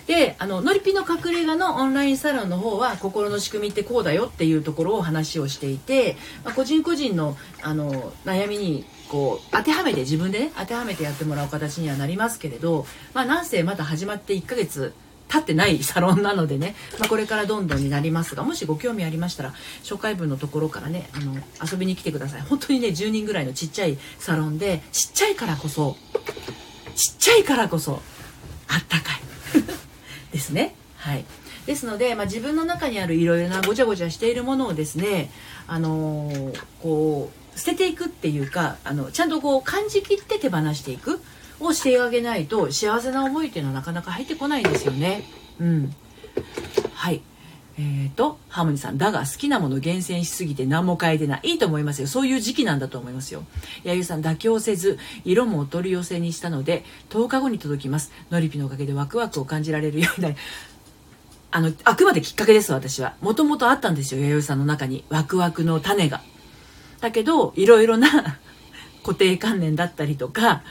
[0.06, 12.86] であののりぴの隠れ家のオンラインサロンの方は心の仕組みってこうだよっていうところを話をしていて、まあ、個人個人のあの悩みにこう当てはめて自分でね当てはめてやってもらう形にはなりますけれど、
[13.16, 14.94] まあ、なんせまだ始まって1ヶ月
[15.34, 21.36] 経ってないサロンなのでね、まあ、これからどんどんになりますがもしご興味ありましたら初回分のところからねあの
[21.72, 22.42] 遊びに来てください。
[22.42, 25.98] 本当にね10人ぐらいのちっちゃいサロンでちっちゃいからこそ
[26.96, 28.00] ちっちゃいからこそ
[28.68, 29.22] あったかい。
[30.32, 30.76] ですね。
[30.98, 31.26] はい。
[31.66, 35.32] ですので、まあ、自分の中にあるいろいろなごちゃごちゃしているものをですね
[35.66, 41.22] あのー、こう捨てていくっていうかあのちゃんとこう感じきって手放していく。
[41.60, 45.24] をしてあげないと幸せな思いっていうのはなかなか入ってこないんですよね。
[45.60, 45.96] うん。
[46.94, 47.22] はい。
[47.76, 51.42] えーと、ハーモニーさん、だが好きなもの厳選しすぎて何も変えてない。
[51.44, 52.08] いいと思いますよ。
[52.08, 53.44] そういう時期なんだと思いますよ。
[53.84, 58.12] やゆさん、妥協せず、色もお取り寄せにしたので、10日後に届きます。
[58.30, 60.36] のりぴのおかげでワクワクを感じられるようになり、
[61.50, 63.16] あの、あくまできっかけです、私は。
[63.22, 65.04] もともとあったんですよ、やゆさんの中に。
[65.10, 66.22] ワクワクの種が。
[67.02, 68.38] だけど、いろいろな
[69.04, 70.62] 固定観念だったりとか、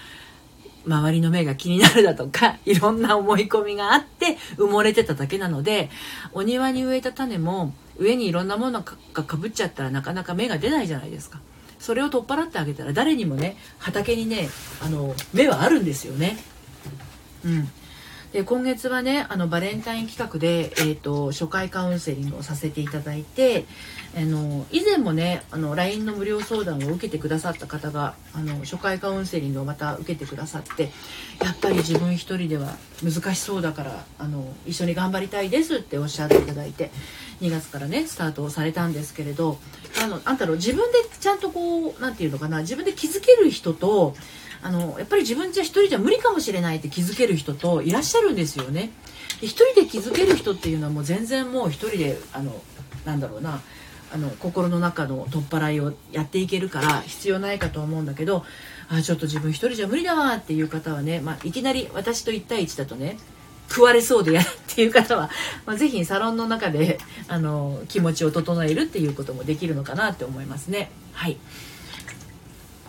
[0.87, 5.91] 周りの目が気になるだとか いろんな思い込みがあって埋もれてただけなので
[6.33, 11.41] お庭に植えた種も上にいろんなものがかぶっちゃったらなかなか芽が出ないじゃないですか。
[11.79, 14.49] それを取っ払ってあげたら誰にもね畑にね
[14.81, 16.39] あの芽はあるんですよね。
[17.45, 17.69] うん。
[18.33, 23.67] で今月はねあのバレンタイン企画で、えーと、初回カウンセリングをさせていただいて
[24.17, 30.91] あの以前もねあの LINE の無料相談を受けてくださった方があの初回カウンセリングをまた受けてくださって
[31.45, 36.91] やっぱり自分一人では難しそうだからあの一緒に頑張りたいですっておっしゃっていただいて
[37.43, 39.59] 2月からねスタートをされたんですけれど
[40.03, 44.15] あのあんたの自分でちゃんとこう何て言うのかな自分で気づける人と
[44.63, 48.91] あのやっぱり自分じゃ一人じゃ無理かもしれないって気づける人といらっしゃるんですよね。
[49.41, 52.63] で一人で気づける人っていうのはもう全然もう一人であの
[53.05, 53.61] なんだろうな
[54.15, 58.45] あの心の中の取っ払いをやっていけるから必要ないかと思うんだけど
[58.89, 63.17] あちょっと自分一人じゃ無理だわっていう方はね、まあ、いきなり私と1対1だとね
[63.73, 65.31] 食われそうでやるっていう方は、
[65.65, 70.91] まあ、ぜサロンの中であの気持ちを整えるっていうこともできるのかなって思いますね。
[71.13, 71.39] はい、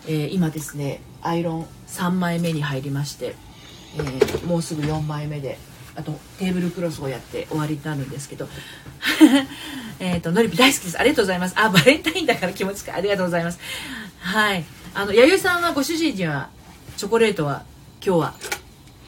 [0.06, 3.34] えー、今ですねアイロン3枚目に入りまして、
[3.96, 5.58] えー、もうすぐ4枚目で
[5.96, 8.48] あとテーブルクロスをやって終わりになるんですけど
[10.00, 13.58] えっとのりぴ大好きですありがとうございますあバレンタインだから気持ちかありがとうございます
[14.20, 14.64] はい
[14.94, 16.48] あの弥生さんはご主人には
[16.96, 17.64] チョコレートは
[18.04, 18.34] 今日は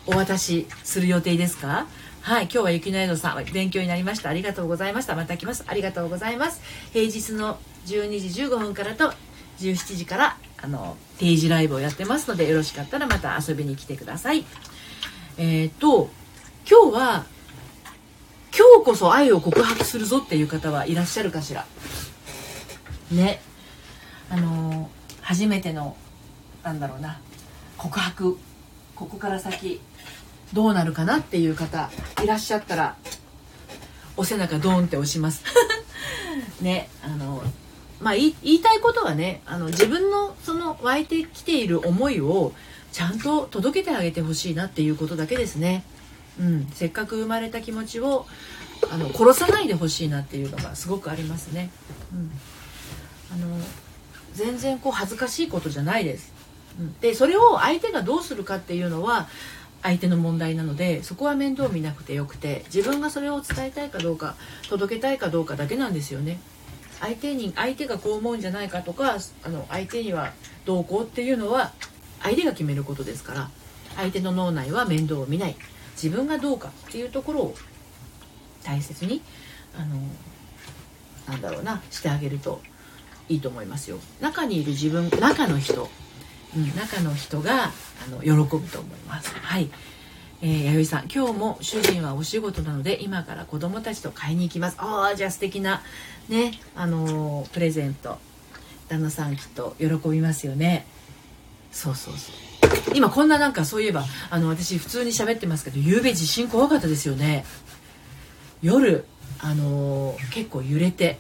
[0.07, 1.87] お渡しする予定ですか？
[2.23, 4.31] はい、今日は雪の江戸さん勉強になりました。
[4.31, 5.15] ありがとうございました。
[5.15, 5.63] また来ます。
[5.69, 6.61] ありがとうございます。
[6.93, 7.57] 平日の
[7.87, 9.13] 12時15分からと
[9.59, 14.45] 17時からあの定時ライブをやってますのでよろしかったらまた遊びに来てください。
[15.39, 16.11] えっ、と
[16.69, 17.27] 今日は
[18.57, 21.67] 今日こそ愛を告白するぞっていう方はいらっしゃるかしら。
[23.11, 23.41] ね。
[24.31, 24.91] あの
[25.21, 25.97] 初めての
[26.63, 27.21] なんだろうな
[27.77, 28.39] 告白。
[28.95, 29.81] ここから先
[30.55, 31.91] どうなるかなっていう方
[32.25, 32.97] いらっしゃったら
[34.17, 35.45] お背中ドーンって押します。
[36.63, 36.89] ね。
[37.03, 37.43] あの
[38.01, 42.53] まあ言いたいことはねあの自分のその湧いてきている思いを
[42.93, 45.85] ちゃんと届けてあげてほしいなっていうことだけですね、
[46.41, 48.27] うん、せっかく生まれた気持ちを
[48.91, 51.71] あの殺さないでほしいなっていうのがすごくありますね、
[52.13, 52.31] うん、
[53.35, 53.57] あの
[54.35, 56.33] 全然こう恥ずかしいことじゃないです、
[56.79, 59.29] うん、でそれを相手がどうするかっていうのは
[59.83, 64.35] 相手の問題なのでそこは面倒見なくてよくて自分がそれを伝えたいかどうか
[64.69, 66.41] 届けたいかどうかだけなんですよね。
[67.01, 70.33] 相手に相手がこう思うんじゃないかとかあの相手には
[70.65, 71.73] どうこうっていうのは
[72.23, 73.51] 相手が決めることですから。
[73.97, 75.57] 相手の脳内は面倒を見ない。
[76.01, 77.55] 自分がどうかっていうところを
[78.63, 79.23] 大切に
[79.75, 79.97] あの
[81.27, 82.61] なんだろうなしてあげると
[83.29, 83.99] いいと思いますよ。
[84.21, 85.89] 中にいる自分中の人、
[86.55, 87.71] うん、中の人があ
[88.11, 89.35] の喜ぶと思います。
[89.35, 89.71] はい。
[90.43, 94.77] えー、弥生さん今日も主人はお仕事なので今から子供たちと買いに行きます。
[94.79, 95.83] ああじゃあ素敵な
[96.29, 98.19] ねあのー、プレゼント。
[98.89, 100.87] 旦那さんきっと喜びますよね。
[101.73, 102.95] そうそうそう。
[102.95, 107.45] 今こんななんかそういえばあの私普通に喋ってますけど夕べ地震怖かったですよね。
[108.63, 109.05] 夜
[109.41, 111.19] あのー、結構揺れて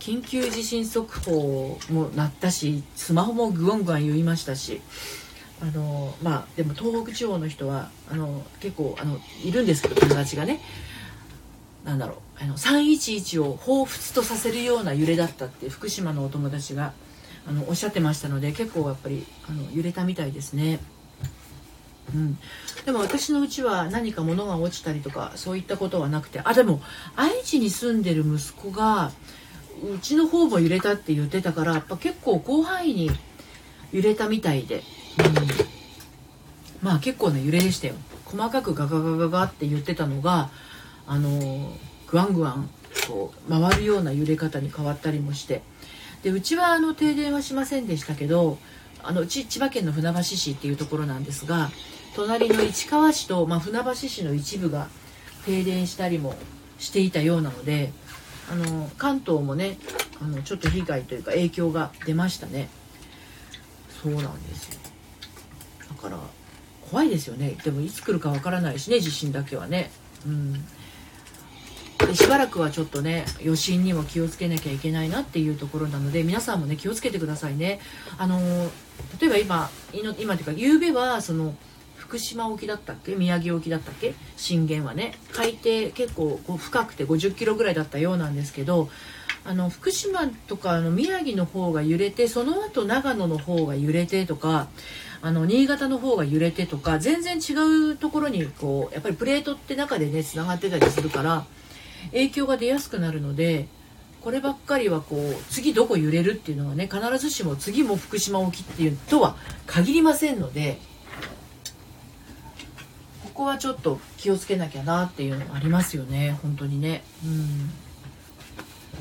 [0.00, 4.80] 緊急地震速報も鳴ったしスマホもグワングワン言いましたし
[5.60, 10.60] あのまあでも東北地方の人はあの結構あのいるんですけど友達がね。
[11.84, 16.92] なんだろうあの311を彷彿とさせるような揺れだったって福島のお友達が
[17.46, 20.80] あのおっしゃってましたので結構やっぱりあの揺れたみたいですね。
[22.14, 22.38] うん、
[22.84, 26.82] でも私のうちは何か物が落ちたりとかそういったことはなくてあでも
[27.16, 29.10] 愛知に住んでる息子が
[29.90, 33.10] うちの方も揺れたって言ってたからやっぱ結構広範囲に
[33.90, 34.82] 揺れたみたいで。
[36.82, 37.94] まあ結構な揺れでしたよ。
[38.24, 40.50] 細かくガガガガガって言ってたのが
[41.06, 41.72] あの
[42.08, 42.68] グワングワン
[43.08, 45.62] こう回るような揺れ方に変わったりもして。
[46.24, 48.56] でうちはあの停電はしませんでしたけど
[49.02, 51.70] あのうち千葉県の船橋市っていうところなんですが
[52.16, 54.88] 隣の市川市と、まあ、船橋市の一部が
[55.44, 56.34] 停電したりも
[56.78, 57.92] していたようなので
[58.50, 59.76] あの関東もね
[60.22, 62.70] あのちょっと被害というか影響が出ましたね。
[64.02, 64.83] そうなんですよ。
[66.04, 66.18] から
[66.90, 67.56] 怖いですよね。
[67.64, 69.90] でもいつ来るかわからないしね地震だけはね。
[70.26, 70.64] うん。
[72.06, 77.80] でしばらくはちょっとね余震にも気をつけなきゃいけないなっていうところなので皆さんもね気をつけてくださいね。
[78.18, 78.38] あの
[79.20, 79.70] 例えば今
[80.18, 81.54] 今というか夕べはその
[81.96, 83.14] 福島沖だったっけ？
[83.14, 84.14] 宮城沖だったっけ？
[84.36, 85.14] 震源はね。
[85.32, 88.90] 海底結構こう深くて50キロぐらいだったようなんですけど
[89.44, 94.68] あの福島とかあの宮城の方が揺れてその後長野の方が揺れてとか
[95.24, 97.54] あの新潟の方が揺れてとか全然違
[97.92, 101.46] うところにこうやっぱりプレートって中でねつながってたりするから
[102.10, 103.66] 影響が出やすくなるので
[104.20, 110.78] こればっかりはこう次どこ揺れるっていうのはね必ずしも次も福島沖っていうとは限りませんので
[113.22, 117.02] ここはちょっと気をつけなきゃなっていうのがありますよね本当にね。
[117.24, 117.70] うん。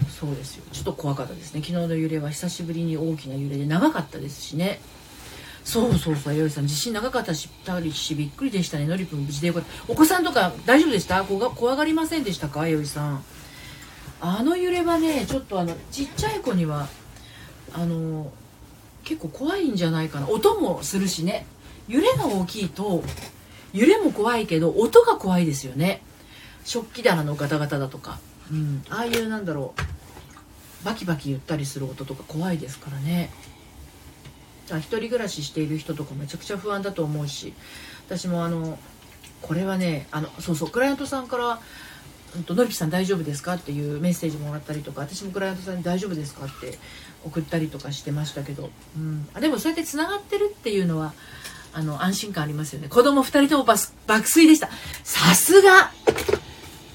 [0.10, 0.64] そうですよ。
[0.72, 1.62] ちょっと怖かったですね。
[1.62, 4.80] 昨日の揺れは久しぶりに大きな揺れで長かったですしね。
[5.64, 6.68] そうそうそう弥生さん。
[6.68, 8.86] 地震長かったしたりしびっくりでしたね。
[8.86, 9.70] のりくん無事でよかった。
[9.88, 11.24] お子さんとか大丈夫でした？
[11.24, 12.68] こが怖がりませんでしたか？
[12.68, 13.24] 弥生さん。
[14.22, 16.88] あの揺れはねちょっとあのちっちゃい子には
[17.74, 18.32] あの
[19.04, 20.30] 結構怖いんじゃないかな。
[20.30, 21.46] 音もするしね。
[21.88, 23.04] 揺れが大きいと
[23.74, 26.02] 揺れも怖いけど音が怖いですよね。
[26.66, 28.20] 食器棚のガタガタだとか、
[28.52, 30.86] うん、ああいうなんだろう。
[30.86, 33.32] バキバキ言ったりする音とか怖いですからね。
[34.72, 37.54] あ一人暮らししている人とかめちゃくちゃ不安だと思うし
[38.08, 38.78] 私もあの
[39.42, 41.60] これはねあのそうそうクライアントさんから
[42.36, 46.78] 「うんと、のりきさん大丈夫ですか?」っていうメッセージもらったりとか私もクライアントさんに「大丈夫ですか?」って
[47.26, 51.14] 送ったりとかしてましたけど、うん、あでもそうやってつながってるっていうのは
[51.74, 52.88] あの安心感ありますよね。
[52.88, 54.70] 子供2人とも爆睡でした。
[55.04, 55.92] さすが！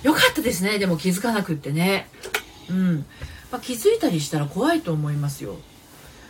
[0.05, 0.79] よかったですね。
[0.79, 2.09] でも気づかなくってね。
[2.71, 3.07] うん、
[3.51, 5.59] まあ、気づいたりしたら怖いと思いますよ。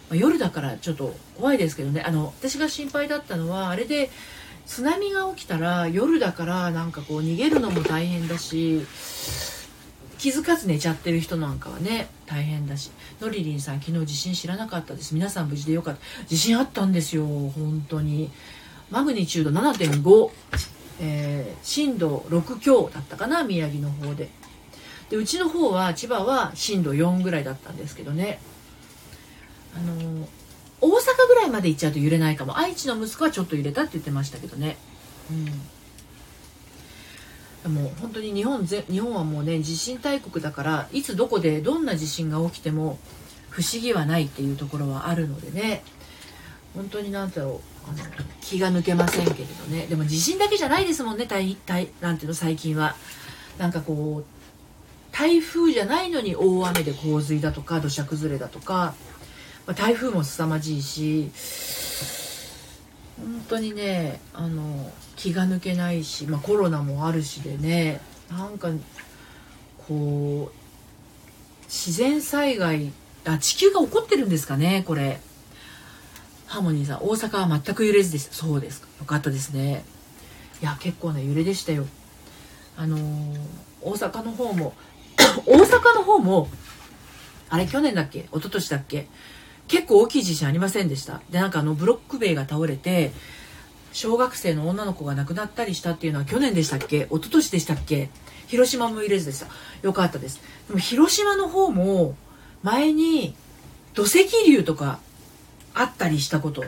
[0.09, 2.03] まあ、夜だからちょっと怖いですけどね。
[2.03, 4.11] あの私が心配だったのはあれで
[4.67, 8.85] 津波が起きたら夜だからなんかこう逃げるのも大変だし
[10.19, 12.91] 気づかず寝ちゃってる人なんかはね大変だし。
[13.21, 15.15] のりりんさん昨日地震知らなかったです。
[15.15, 16.01] 皆さん無事でよかった。
[16.27, 18.31] 地震あったんですよ本当に。
[18.91, 20.31] マグニチュード7.5、
[21.01, 24.31] えー、震度6強だったかな宮城の方で。
[25.11, 28.41] でうちの方は千葉は震度4ぐらいだったんですけどね。
[29.75, 30.29] あの、
[30.81, 32.59] 大阪ぐらいまで行っちゃうと揺れないかも。
[32.59, 34.77] 愛知の息子はちょっと揺れたって言ってましたけどね。
[35.31, 35.47] うん。
[37.75, 42.99] も本当に日本ぜ日本はもうね地震大国だからいつどこでどんな地震が起きても
[43.51, 45.83] 不思議はないっていうところはあるのでね。
[46.75, 47.99] 本当に何だろうあの
[48.41, 49.87] 気が抜けませんけれどね。
[49.87, 52.95] でも地震だけじゃないですもんね大体なんていうの最近は。
[53.59, 54.27] なんかこう
[55.11, 58.95] 台風じゃないのに大雨で洪水だとか土砂崩れだとか、
[59.69, 61.31] まあ、台風も凄まじいし
[63.21, 68.01] 本当にねあの気が抜けないし、まあ、コロナもあるしでね
[68.31, 68.71] なんか
[69.87, 72.93] こう自然災害
[73.27, 75.21] あ地球が起こってるんですかねこれ。
[76.47, 78.31] ハーモニーさん大阪は全く揺れずです。
[78.33, 78.89] そうですか。
[79.01, 79.85] よかったですね。
[80.63, 81.87] いや結構な揺れでしたよ。
[82.79, 83.39] あのー、
[83.83, 84.73] 大阪の方も
[85.45, 86.49] 大阪の方も
[87.51, 88.21] あれ去年だっけ？
[88.21, 89.09] 一昨年だっけ？
[89.69, 91.21] 結構大きい地震ありませんでした。
[91.31, 93.13] でなんかあのブロック塀が倒れて
[93.93, 97.03] 小学生の女の子が亡くなったりしたっていうのは去年でしたっけ？
[97.03, 98.11] 一昨年でしたっけ？
[98.49, 99.47] 広島も入れずでした。
[99.83, 100.41] よかったです。
[100.69, 102.17] でも広島の方も
[102.63, 103.35] 前に
[103.95, 105.01] 土石流とか
[105.75, 106.65] あったりしたこと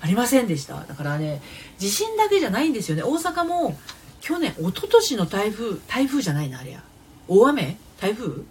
[0.00, 0.84] ありませんでした。
[0.84, 1.42] だからね
[1.78, 3.02] 地震だけじゃないんですよね。
[3.02, 3.76] 大阪も
[4.20, 6.82] 去年一昨年の台風台風じゃないなあれや。
[7.28, 7.76] 大雨？
[8.00, 8.44] 台風？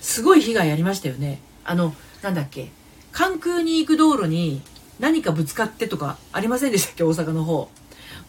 [0.00, 1.40] すごい被害ありましたよね。
[1.64, 2.70] あのなんだっけ？
[3.12, 4.62] 関空に行く道路に
[4.98, 7.04] 何かぶつかってとかありませんでしたっけ？
[7.04, 7.70] 大阪の方。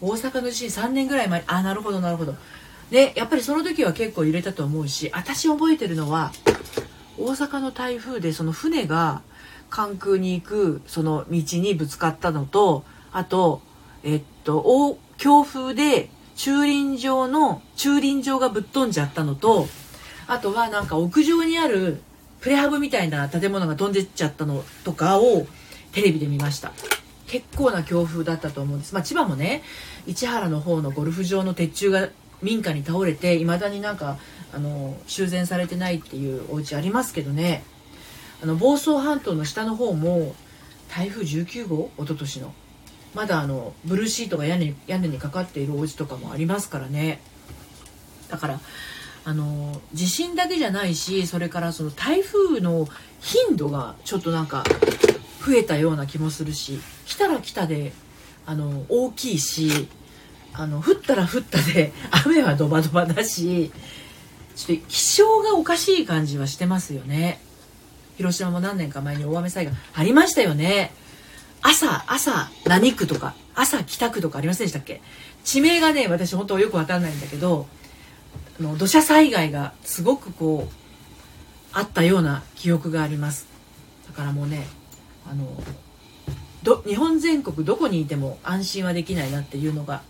[0.00, 1.44] 大阪の地震3年ぐらい前。
[1.46, 2.34] あなるほどなるほど。
[2.90, 6.32] でやっぱりその時は結構揺れたと思うし私覚えてるのは
[7.18, 9.22] 大阪の台風でその船が
[9.68, 13.62] 関空に行くその道にぶつかったのとあと
[14.02, 19.68] えっと強風で駐輪場の駐輪場がぶっ飛んじゃったのと
[20.26, 22.02] あとはなんか屋上にある
[22.40, 25.46] プレハブみたいな建物が飛んでっちゃったのとかを
[25.92, 26.72] テレビで見ました。
[27.26, 29.62] 結構な強風だったと思うんです、まあ、千葉もね
[30.04, 32.08] 市原の方のゴルフ場の鉄柱が
[32.42, 34.18] 民家に倒れていまだになんか
[34.52, 37.62] あの修繕されてないっていうお家ありますけどね。
[38.42, 40.34] あの房総半島の下の方も
[40.88, 42.54] 台風19号一昨年の
[43.14, 47.20] まだあのブルーシートが屋根屋根にかかっているお家とかもありますからね。
[48.28, 48.60] だから
[49.24, 52.88] あの地震だけじゃないしそれからその台風の
[53.20, 54.64] 頻度がちょっとなんか
[55.46, 57.92] 増えたような気もするし来たら来たで
[58.46, 59.88] あの大きいし
[60.54, 61.92] あの降ったら降ったで
[62.26, 63.70] 雨はドバドバだし
[64.56, 67.40] ちょっと気象がおかしい感じはしてますよね。
[68.16, 70.92] 広島も何年か前に大雨災害ありましたよね。
[71.62, 75.00] 朝朝何区とか朝北区とかありませんでしたっけ？
[75.44, 77.66] 地名がね私本当よく分かんないんだけど
[78.60, 80.74] の土砂災害がすごくこう
[81.72, 83.46] あったような記憶があります。
[84.06, 84.66] だからもうね
[85.30, 85.46] あの
[86.62, 90.02] ど日本全国どこにいても安心はできないなっていうのが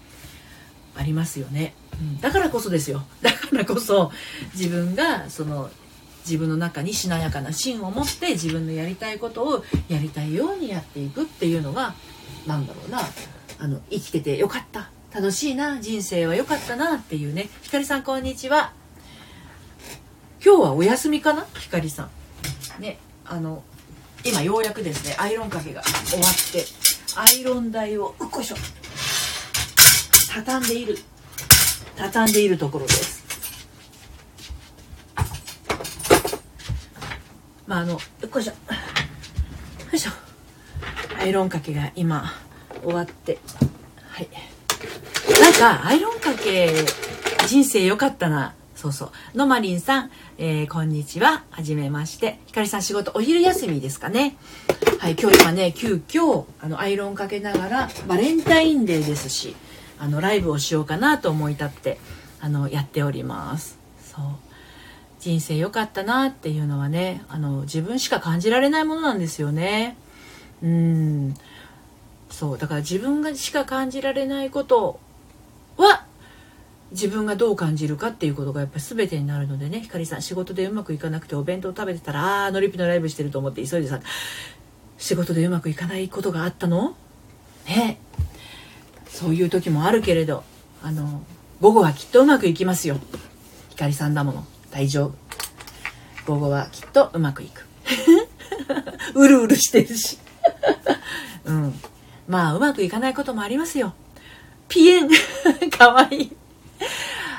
[0.97, 3.05] ありますよね、うん、だからこそですよ。
[3.23, 4.11] だからこそ
[4.55, 5.71] 自分がその
[6.27, 11.95] 自分の中にしなやかな芯を持って自分のやりたいことをやりたいようにやっていくっていうのが
[12.47, 13.01] 何だろうな。
[13.59, 14.91] あの生きててよかった。
[15.13, 17.49] 楽しいな人生は良かったなっていうね。
[17.63, 18.73] ひかりさんこんにちは。
[20.45, 21.47] 今日はお休みかな？
[21.59, 22.09] ひかりさ
[22.79, 22.83] ん。
[22.83, 23.65] ねあの
[24.25, 26.65] 今ようやくですねアイロンかけが終わって
[27.17, 28.57] アイロン台をうっこいしょ。
[30.33, 30.97] 畳んでいる。
[31.97, 33.25] 畳んでいるところです。
[37.67, 38.53] まああのうっこいしょ。
[38.53, 38.59] よ
[39.93, 40.13] いしょ。
[41.19, 42.33] アイロンかけが今
[42.85, 43.39] 終わって。
[44.09, 44.29] はい。
[45.39, 46.71] なんかアイロンかけ
[47.47, 49.37] 人生良かったなそうそう。
[49.37, 51.45] のまりんさん、えー、こんにちは。
[51.51, 52.39] はじめまして。
[52.47, 54.37] ひかりさん仕事お昼休みですかね。
[54.99, 59.55] はい、今日今ね、急遽、あの、アイロンかけながら、バレンタインデーですし、
[59.99, 61.99] あの、ライブをしようかなと思い立って、
[62.41, 63.79] あの、やっております。
[64.03, 64.25] そう。
[65.19, 69.99] 人生良かったなっていうのはね、あの、自分しか感じられないものなんですよね。
[70.63, 71.35] うん。
[72.31, 72.59] そう。
[72.59, 74.99] だから自分がしか感じられないこと
[75.77, 76.05] は
[76.93, 79.81] 自分がどう感じるかっていうことがやっぱり全てになるのでね。
[79.81, 84.01] ひかりさん仕事でうまくいかなくてお弁当食べてたらああのりぴのライブしてると思って急いでさ
[84.99, 86.97] 仕事でうまくいかないことがあったの？
[87.67, 87.99] ね。
[89.09, 90.45] そういう時もあるけれど
[90.83, 91.23] あの
[91.61, 92.99] 午後はきっとうまくいきますよ。
[93.71, 94.45] ひかりさんだもの。
[94.71, 95.15] 大丈夫。
[96.27, 97.67] 午後はきっとうまくいく。
[99.15, 100.19] うるうるしてるし。
[101.45, 101.75] うん。
[102.29, 103.95] まあうまくいかないこともありますよ。
[104.71, 105.11] ピエン。
[105.77, 106.37] かわいい。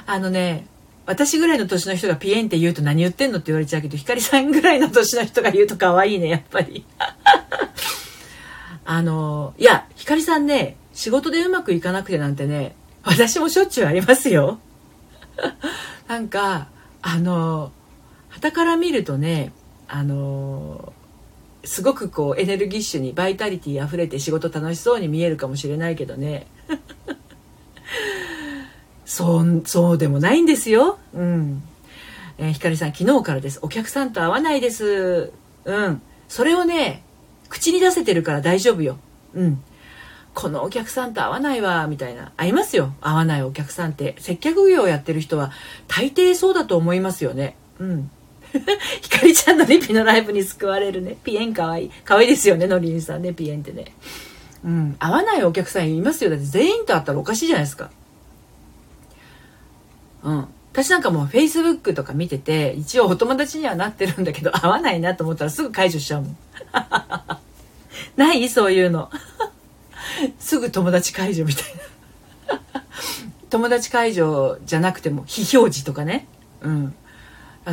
[0.05, 0.67] あのね
[1.05, 6.85] 私ぐらいの年の人がピエンって言うと何言ってんのって言われちゃうけどひかりさんぐらいの年の人が言うと可愛いねやっぱり。
[8.85, 14.59] あのいやひかりさんね仕事でうまくいかなくてなんてね私もしょっちゅうありますよ。
[16.07, 16.67] なんか
[17.01, 17.71] あの
[18.29, 19.53] 傍から見るとね
[19.87, 20.93] あの
[21.63, 26.47] すごくこうエネルギッシュにバイタリティ溢れて仕事楽しそうに見えるかもしれないけどね。
[29.05, 30.99] そうそうでもないんですよ。
[31.13, 31.63] うん。
[32.37, 33.59] えー、ひかりさん昨日からです。
[33.61, 35.31] お客さんと会わないです。
[35.65, 36.01] うん。
[36.27, 37.03] それをね
[37.49, 38.97] 口に出せてるから大丈夫よ。
[39.33, 39.63] うん。
[40.33, 42.31] このお客さんと会わないわみたいな。
[42.37, 42.93] 会いますよ。
[43.01, 44.15] 会わないお客さんって。
[44.19, 45.51] 接客業をやってる人は
[45.87, 47.57] 大抵そうだと思いますよね。
[47.79, 48.09] うん。
[49.01, 51.17] ひかりちゃんのリピのライブに救われるね。
[51.23, 51.89] ピエンかわいい。
[51.89, 53.93] かわいいですよねのりんさんねピエンってね。
[54.63, 54.95] うん。
[54.99, 56.29] 会わないお客さんいますよ。
[56.29, 57.89] だって全員と会ったらおかしいじゃないですか。
[60.23, 60.47] うん。
[60.71, 66.37] 私なんかもう Facebook とか見てて一応お友達にはなってるんだけど 会わないなと思ったらすぐ解除しちゃうもん。
[68.15, 68.47] ない？
[68.49, 69.09] そういうの。
[70.39, 72.83] すぐ友達解除みたいな。
[73.49, 76.27] 友達解除じゃなくても非表示とかね。
[76.61, 76.95] うん。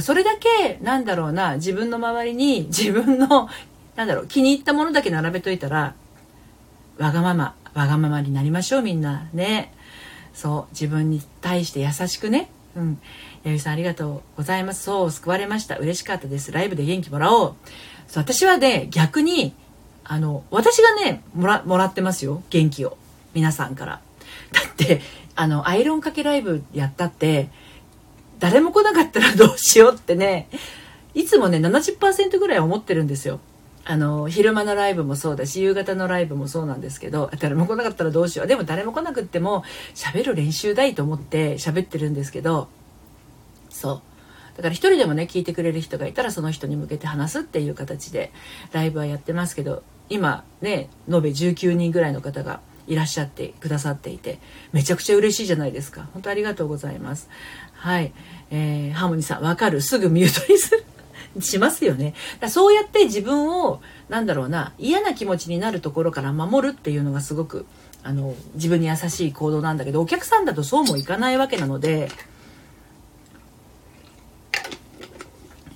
[0.01, 1.57] それだけなんだろうな。
[1.57, 3.49] 自分の周りに自分の
[3.95, 5.95] なんだろう気に入ったものだけ並べといたら
[6.99, 9.29] わがままわがままになりましょうみんな。
[9.33, 9.73] ね。
[10.35, 12.51] そう自分に対して優しくね。
[12.77, 13.01] うん。
[13.45, 14.83] 弥生さんありがとうございます。
[14.85, 15.77] そう救われました。
[15.77, 16.53] 嬉しかったです。
[16.53, 17.55] ライブで元気もらおう。
[18.09, 19.55] そう私はね逆に
[20.05, 22.43] あの私がねもらもらってますよ。
[22.51, 22.97] 元気を。
[23.35, 24.01] 皆さんから。
[24.53, 25.01] だって
[25.37, 27.49] あのアイロンかけライブやったって
[28.39, 30.49] 誰も来なかったらどうしようってね。
[31.15, 33.41] いつもね70%ぐらい思ってるんですよ。
[33.91, 38.47] あの昼間のライブもそうだし夕方のライブもそうなんですけど誰も来なかったらどうしよう。
[38.47, 39.65] でも誰も来なくっても
[39.95, 42.69] 喋る練習だいと思って喋ってるんですけど
[43.71, 44.03] そう。
[44.59, 48.31] だから一人でもね聞いてくれる人がいたらその人に向けて話すっていう形で
[48.73, 54.39] ライブはやってますけど今ね延べ19人ぐらいの方がいらっしゃってくださっていて
[54.73, 56.11] めちゃくちゃ嬉しいじゃないですか。
[56.13, 57.31] 本当ありがとうございます。
[57.73, 58.13] はい、
[58.51, 59.81] えー、ハーモニーさんわかる。
[59.81, 60.85] すぐミュートにする。
[61.41, 62.15] しますよね。
[62.41, 67.67] だそうやって自分をなんだろうな嫌な気持ちになるところから守るっていうのがすごく
[68.03, 72.09] あの自分に優しい行動なんだけどお客さんだとそうもいかないわけなので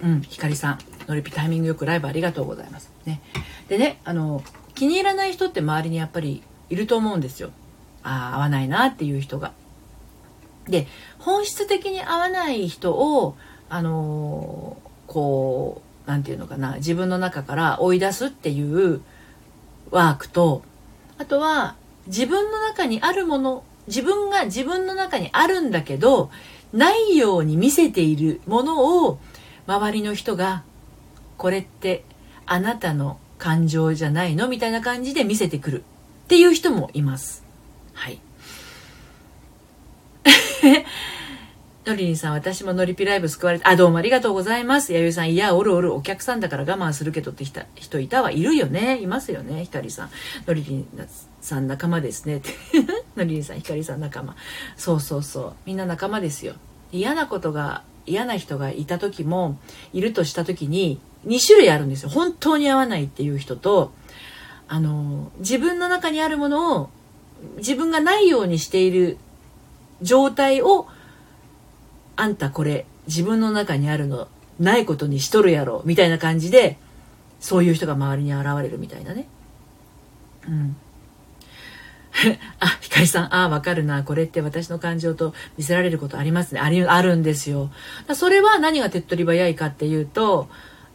[0.03, 0.79] うんひかりさん
[1.09, 2.91] のりぴタイミングよくライブありがとうございます。
[3.05, 3.21] ね。
[3.69, 4.43] でねあの
[4.75, 7.51] 気に入らない人って周りにやっぱりいると思うんですよ。
[8.03, 9.53] ああ合わないなっていう人が。
[10.69, 10.87] で
[11.19, 13.37] 本質的に合わない人を
[13.69, 14.82] あのー、
[15.13, 19.03] こう何て言うのかな自分の中から追い出すっていう
[19.91, 20.63] ワークと
[21.19, 26.31] あとは自分の中にあるもの自分が自分の中にあるんだけど
[26.73, 29.19] ないように見せているものを
[29.67, 30.65] 周りの人が
[31.37, 32.05] これって
[32.47, 34.49] あなたの感情じゃないの？
[34.49, 35.81] みたいな感じで見せてくる
[36.25, 37.45] っていう人もいます。
[37.93, 38.21] はい。
[41.85, 44.93] のりりんさん、私ものりぴライブ救われて、あ、どうもありがとうございます。
[44.93, 49.01] やゆさん、いや、おるおる、お客さんだから我慢するけどって人いたはいるよね。
[49.01, 50.11] いますよね、ひかりさん。
[50.47, 50.87] のりりん
[51.41, 52.41] さん仲間ですね。
[53.17, 54.37] のりりんさん、ひかりさん仲間。
[54.77, 55.53] そうそうそう。
[55.67, 56.55] みんな仲間ですよ。
[56.93, 59.59] 嫌なことが、嫌な人がいた時も、
[59.93, 63.93] いるとした時に、2種類あるんですよ本当に合わないっていう人と
[64.69, 66.91] あの自分の中にあるものを
[67.59, 69.19] 自分がないようにしている
[70.01, 70.87] 状態を
[72.17, 76.79] あんたこれ自分の中にあるのないことにしとるやろみたいな感じで
[77.41, 79.27] そういう人が周りに現れるみたいなね。
[80.47, 80.77] うん。
[82.61, 84.05] あ、ひかりさん、ああ、わかるな。
[84.05, 86.61] これって私の感情と見せられることありますね。
[86.61, 87.71] あり、あるんですよ。
[88.15, 90.49] それは何が手っ取り早いかっていうと、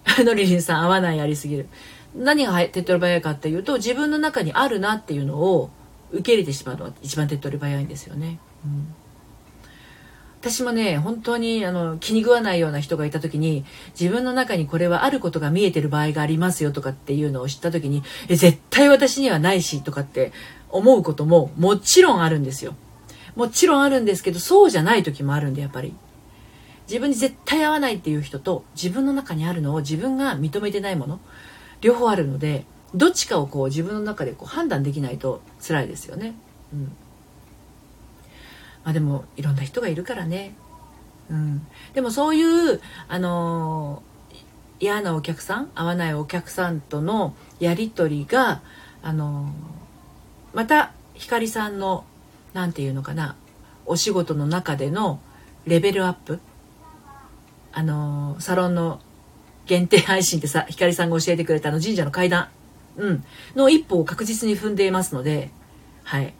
[0.23, 1.67] のりりんさん合わないありすぎる
[2.15, 5.69] 何が手っ取り早いかっていうと自分の中にあるなっていうのを
[6.11, 8.95] 受け入れてしまうのが一番手っ取り早いんですよね、うん、
[10.39, 13.65] 私もね本当にあの気に食わないような人がいた時に
[13.99, 20.31] 自分の中にこれはあることが見えてる場合がありますよとかっていうのを知った時にえ絶対私にはないしとかって
[20.69, 22.75] 思うことももちろんあるんですよ。
[23.35, 25.93] もちろんあるんですけどそうじゃない時もあるんでやっぱり。
[26.87, 31.19] 自分に絶対合わないっていう人と自分の中にあるのを自分が認めてないもの
[31.81, 32.65] 両方あるので
[32.95, 36.33] どっちかをこう自分の中でこう判断できないと辛いですよね。
[36.73, 36.95] うん。
[38.87, 40.55] まあ、でもいろんな人がいるからね。
[41.29, 42.41] うん、でもそうい
[42.75, 42.79] う、
[43.09, 44.01] あの
[44.79, 48.61] 嫌なお客さん合わないお客さんとのやり取りが
[49.01, 49.51] あの
[50.53, 52.05] また光さんの
[52.53, 53.35] 何て言うのかな
[53.85, 55.19] お仕事の中での
[55.65, 56.39] レベルアップ。
[57.73, 59.01] あのサロンの
[59.65, 62.47] 限定配信ってさ光さんが教えてくれたあの神社の階段、
[62.95, 65.51] うん、の一歩を確実に踏んでいますので。
[66.05, 66.33] はい。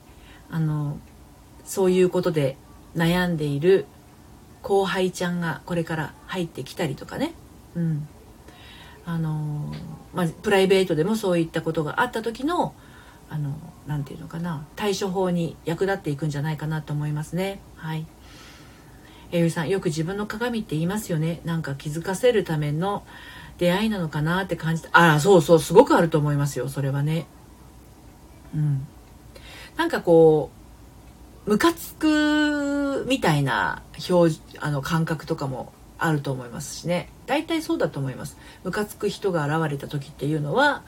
[0.49, 0.97] あの
[1.67, 2.57] そういうことで
[2.95, 3.85] 悩んでいる
[4.63, 7.33] 後輩ちゃんがこれから入ってきたりとかね、
[7.75, 8.07] うん。
[9.05, 9.71] あの
[10.13, 12.73] まあ、プライベートでもそういったことがあった時の
[13.29, 13.55] あの
[13.85, 14.65] なて言うのかな。
[14.75, 17.59] 対処法に役立っていくんじゃないかなと思いますね。
[17.75, 18.05] はい。
[19.31, 21.41] えゆさんよく自分の鏡って言いますよね。
[21.43, 23.05] なんか気づかせるための
[23.57, 24.89] 出会いなのかなって感じて。
[24.93, 27.27] ああそうそうすごくあると思いますよそれはね。
[28.55, 28.87] うん。
[29.75, 30.56] なんかこう
[31.47, 37.09] ムカつくみたいな表あの感覚とかもあると思いますしね。
[37.25, 38.37] 大体そうだと思います。
[38.63, 40.83] ムカつく人が現れた時っていうのは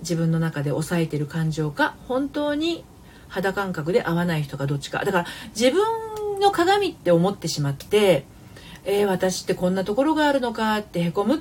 [0.00, 2.84] 自分の中で抑えてる感情か本当に
[3.28, 5.04] 肌感覚で合わない人かどっちか。
[5.04, 8.26] だから自分の鏡って思ってしまって
[8.84, 11.40] えー、私ってこんなところがあるのかってへこむっ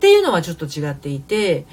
[0.00, 1.66] ていうのはちょっと違っていて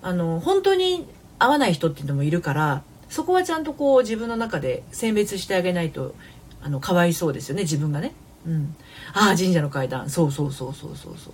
[0.00, 1.06] あの本当に
[1.38, 2.82] 合わない人っていうのもいるから
[3.14, 6.16] そこはちゃんとこう自分の中で選別してあげないと
[6.60, 7.62] あのかわいそうですよね。
[7.62, 8.12] 自分がね。
[8.44, 8.74] うん、
[9.12, 10.10] ああ神社の階段。
[10.10, 11.32] そうそうそうそうそうそう。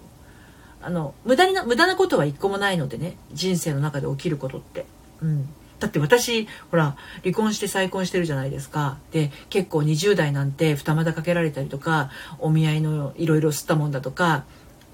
[0.82, 3.16] あの無駄にな無駄なことは一個もないのでね。
[3.32, 4.84] 人生の中で起きることって。
[5.22, 5.48] うん。
[5.78, 8.98] だって私ほら離婚して再婚してるじゃないですか。
[9.10, 12.10] で結構20代なんて二股かけられたりとか
[12.40, 14.44] お見合いのいろいろ吸ったもんだとか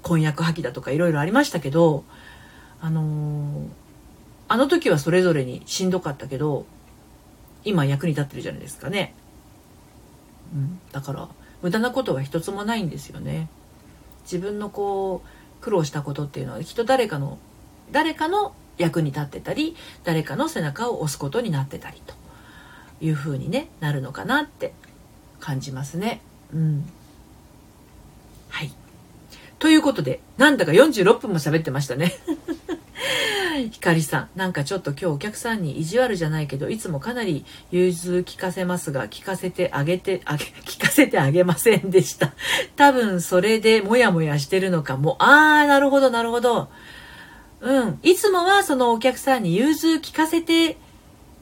[0.03, 2.05] 婚約破棄だとかいろいろありましたけど
[2.79, 3.67] あのー、
[4.47, 6.65] あの時はそれぞれにしんどかったけど
[7.67, 9.13] 今役に立ってるじゃないですかね、
[10.53, 11.27] うん、だから
[11.61, 13.49] 無駄なことは一つもないんですよね。
[14.23, 17.39] 自分のこう苦労したことっていうのはきっと誰かの
[17.91, 22.13] 誰かの役に立ってたり誰かの背中を押すことになってたりと
[23.01, 24.73] いう風にねなるのかなって
[25.39, 26.21] 感じますね。
[26.53, 26.85] うん、
[28.49, 28.71] はい。
[29.59, 32.13] ということでなんだか46分も喋ってましたね。
[33.57, 42.33] ひかりさん、なんかちょっと今日お客さんに意地悪じゃないけど、いつもかなり融通聞かせますが、聞かせてあげて、あげ、 聞かせてあげませんでした。
[42.75, 45.17] 多分それでモヤモヤしてるのかも。
[45.19, 46.69] あー、なるほど、なるほど。
[47.61, 47.99] うん。
[48.03, 50.77] いつもはそのお客さんに融通聞かせて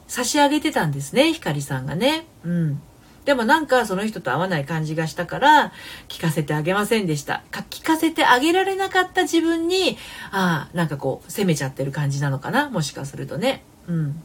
[0.07, 2.25] 差し上げてたんですね、ひかりさんがね。
[2.43, 2.81] うん。
[3.25, 5.73] でもなんかその人と合わない感じがしたから
[6.07, 7.43] 聞かせてあげませんでした。
[7.51, 9.97] 聞かせてあげられなかった自分に、
[10.31, 12.69] ああ、なんかこう責めちゃってる感じなのかな？
[12.69, 13.63] もしかするとね。
[13.87, 14.23] うん。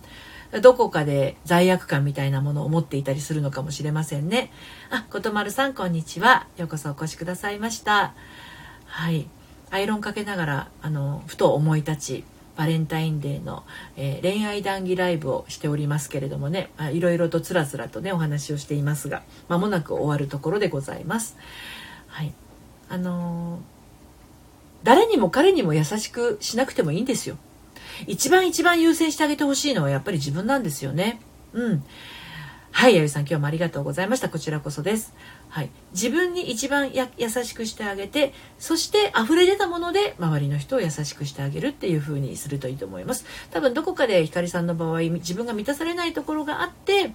[0.63, 4.51] どこかで罪悪感みたいなものを持っていたりするのかもしれませんね。
[4.91, 6.47] あ、ことまるさんこんにちは。
[6.57, 8.15] ようこそお越しくださいました。
[8.85, 9.29] はい。
[9.71, 12.25] アイロンかけながら、あの、ふと思い立ち、
[12.61, 13.65] バレンタインデーの、
[13.97, 21.39] えー、恋愛談義ライブをしておりますけれどもね、まあ、いろいろとつらつらとねお話をしていますが間もなく終わるところでございます。
[22.09, 22.35] はい
[22.91, 23.61] あのー、
[24.83, 27.39] 誰にも彼にも優しくしなくてもいいんですよ。
[28.07, 31.19] 一番一番優先してあげてほしいのはやっぱり自分なんですよね。
[31.55, 31.85] うん。
[32.73, 34.29] はい、やゆさん今日もありがとうございました。
[34.29, 35.13] こちらこそです。
[35.51, 47.13] はい、自分に一番や優しくしてあげてそして溢れ出たもので周りの人を優しくしてあげるっていう風にするといいと思います多分どこかでひかりさんの場合自分が満たされないところがあって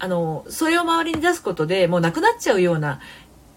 [0.00, 3.00] あのそれを周りに出すことでもうなくなっちゃうような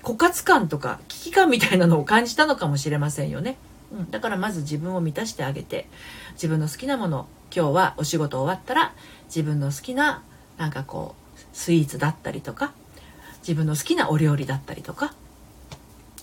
[0.03, 3.57] 枯渇感とか危機感みたいなのを感じたのかもしれませんよね、
[3.91, 5.87] うん、だからまず自分を満たしてあげて
[6.33, 8.93] 自分の好きなもの今日はお仕事終わったら
[9.25, 10.23] 自分の好きな
[10.59, 11.18] なんかこう
[11.53, 12.73] スイーツだったりとか
[13.41, 15.13] 自分の好きなお料理だったりとか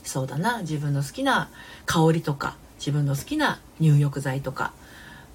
[0.05, 1.51] そうだな自分の好きな
[1.85, 4.73] 香りとか自分の好きな入浴剤とか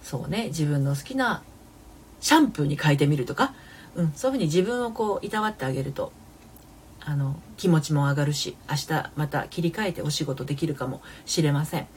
[0.02, 1.44] そうね自分の好きな
[2.20, 3.54] シャンプーに変えてみるとか、
[3.96, 6.12] うん、そういうふうに自分をこういたわってあげると
[7.04, 11.88] あの気持ちも上がるし明日また切り替えてお仕事できるかもしれません。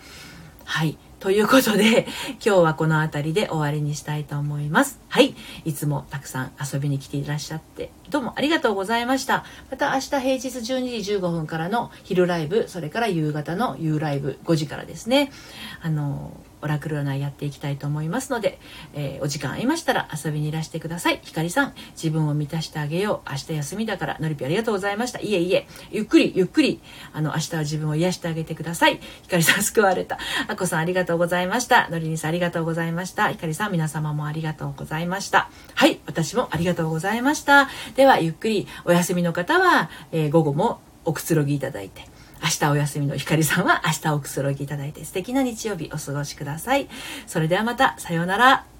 [0.64, 2.06] はいということで、
[2.44, 5.00] 今日はこの辺りで終わりにしたいと思います。
[5.08, 5.34] はい。
[5.64, 9.46] いつもたくさん遊びに来ていらっしゃって、どうもありがとうございました。
[9.70, 15.32] また明日平日12時15分からの昼ライブ、それから夕方の夕ライブ5時からですね。
[15.80, 18.58] あの、オラクル占いやっていきたいと思いますので、
[18.94, 21.20] えー、お時間ありましたら遊びにいらしてください。
[21.22, 23.30] ひかりさん、自分を満たしてあげよう。
[23.30, 25.20] 明日休みだから、のりぴありがとうございました。
[25.20, 26.80] いえいえ、ゆっくりゆっくり、
[27.12, 28.98] あの、明日は自分を癒してあげてください。
[29.22, 30.18] ひかりさん救われた。
[30.48, 31.88] あこさんありがとうございました。
[31.90, 33.28] のりにさんありがとうございました。
[33.28, 35.50] ひかりさん皆様もありがとうございました。
[35.74, 37.68] はい、私もありがとうございました。
[37.94, 42.13] では、ゆっくりお休みの方は、えー、午後もおくつろぎいただいて、
[42.44, 46.88] 明日お休みのひかりさんは明日おくつろぎいただいて素敵な日曜日お過ごしください。
[47.26, 48.73] それではまた、さようなら。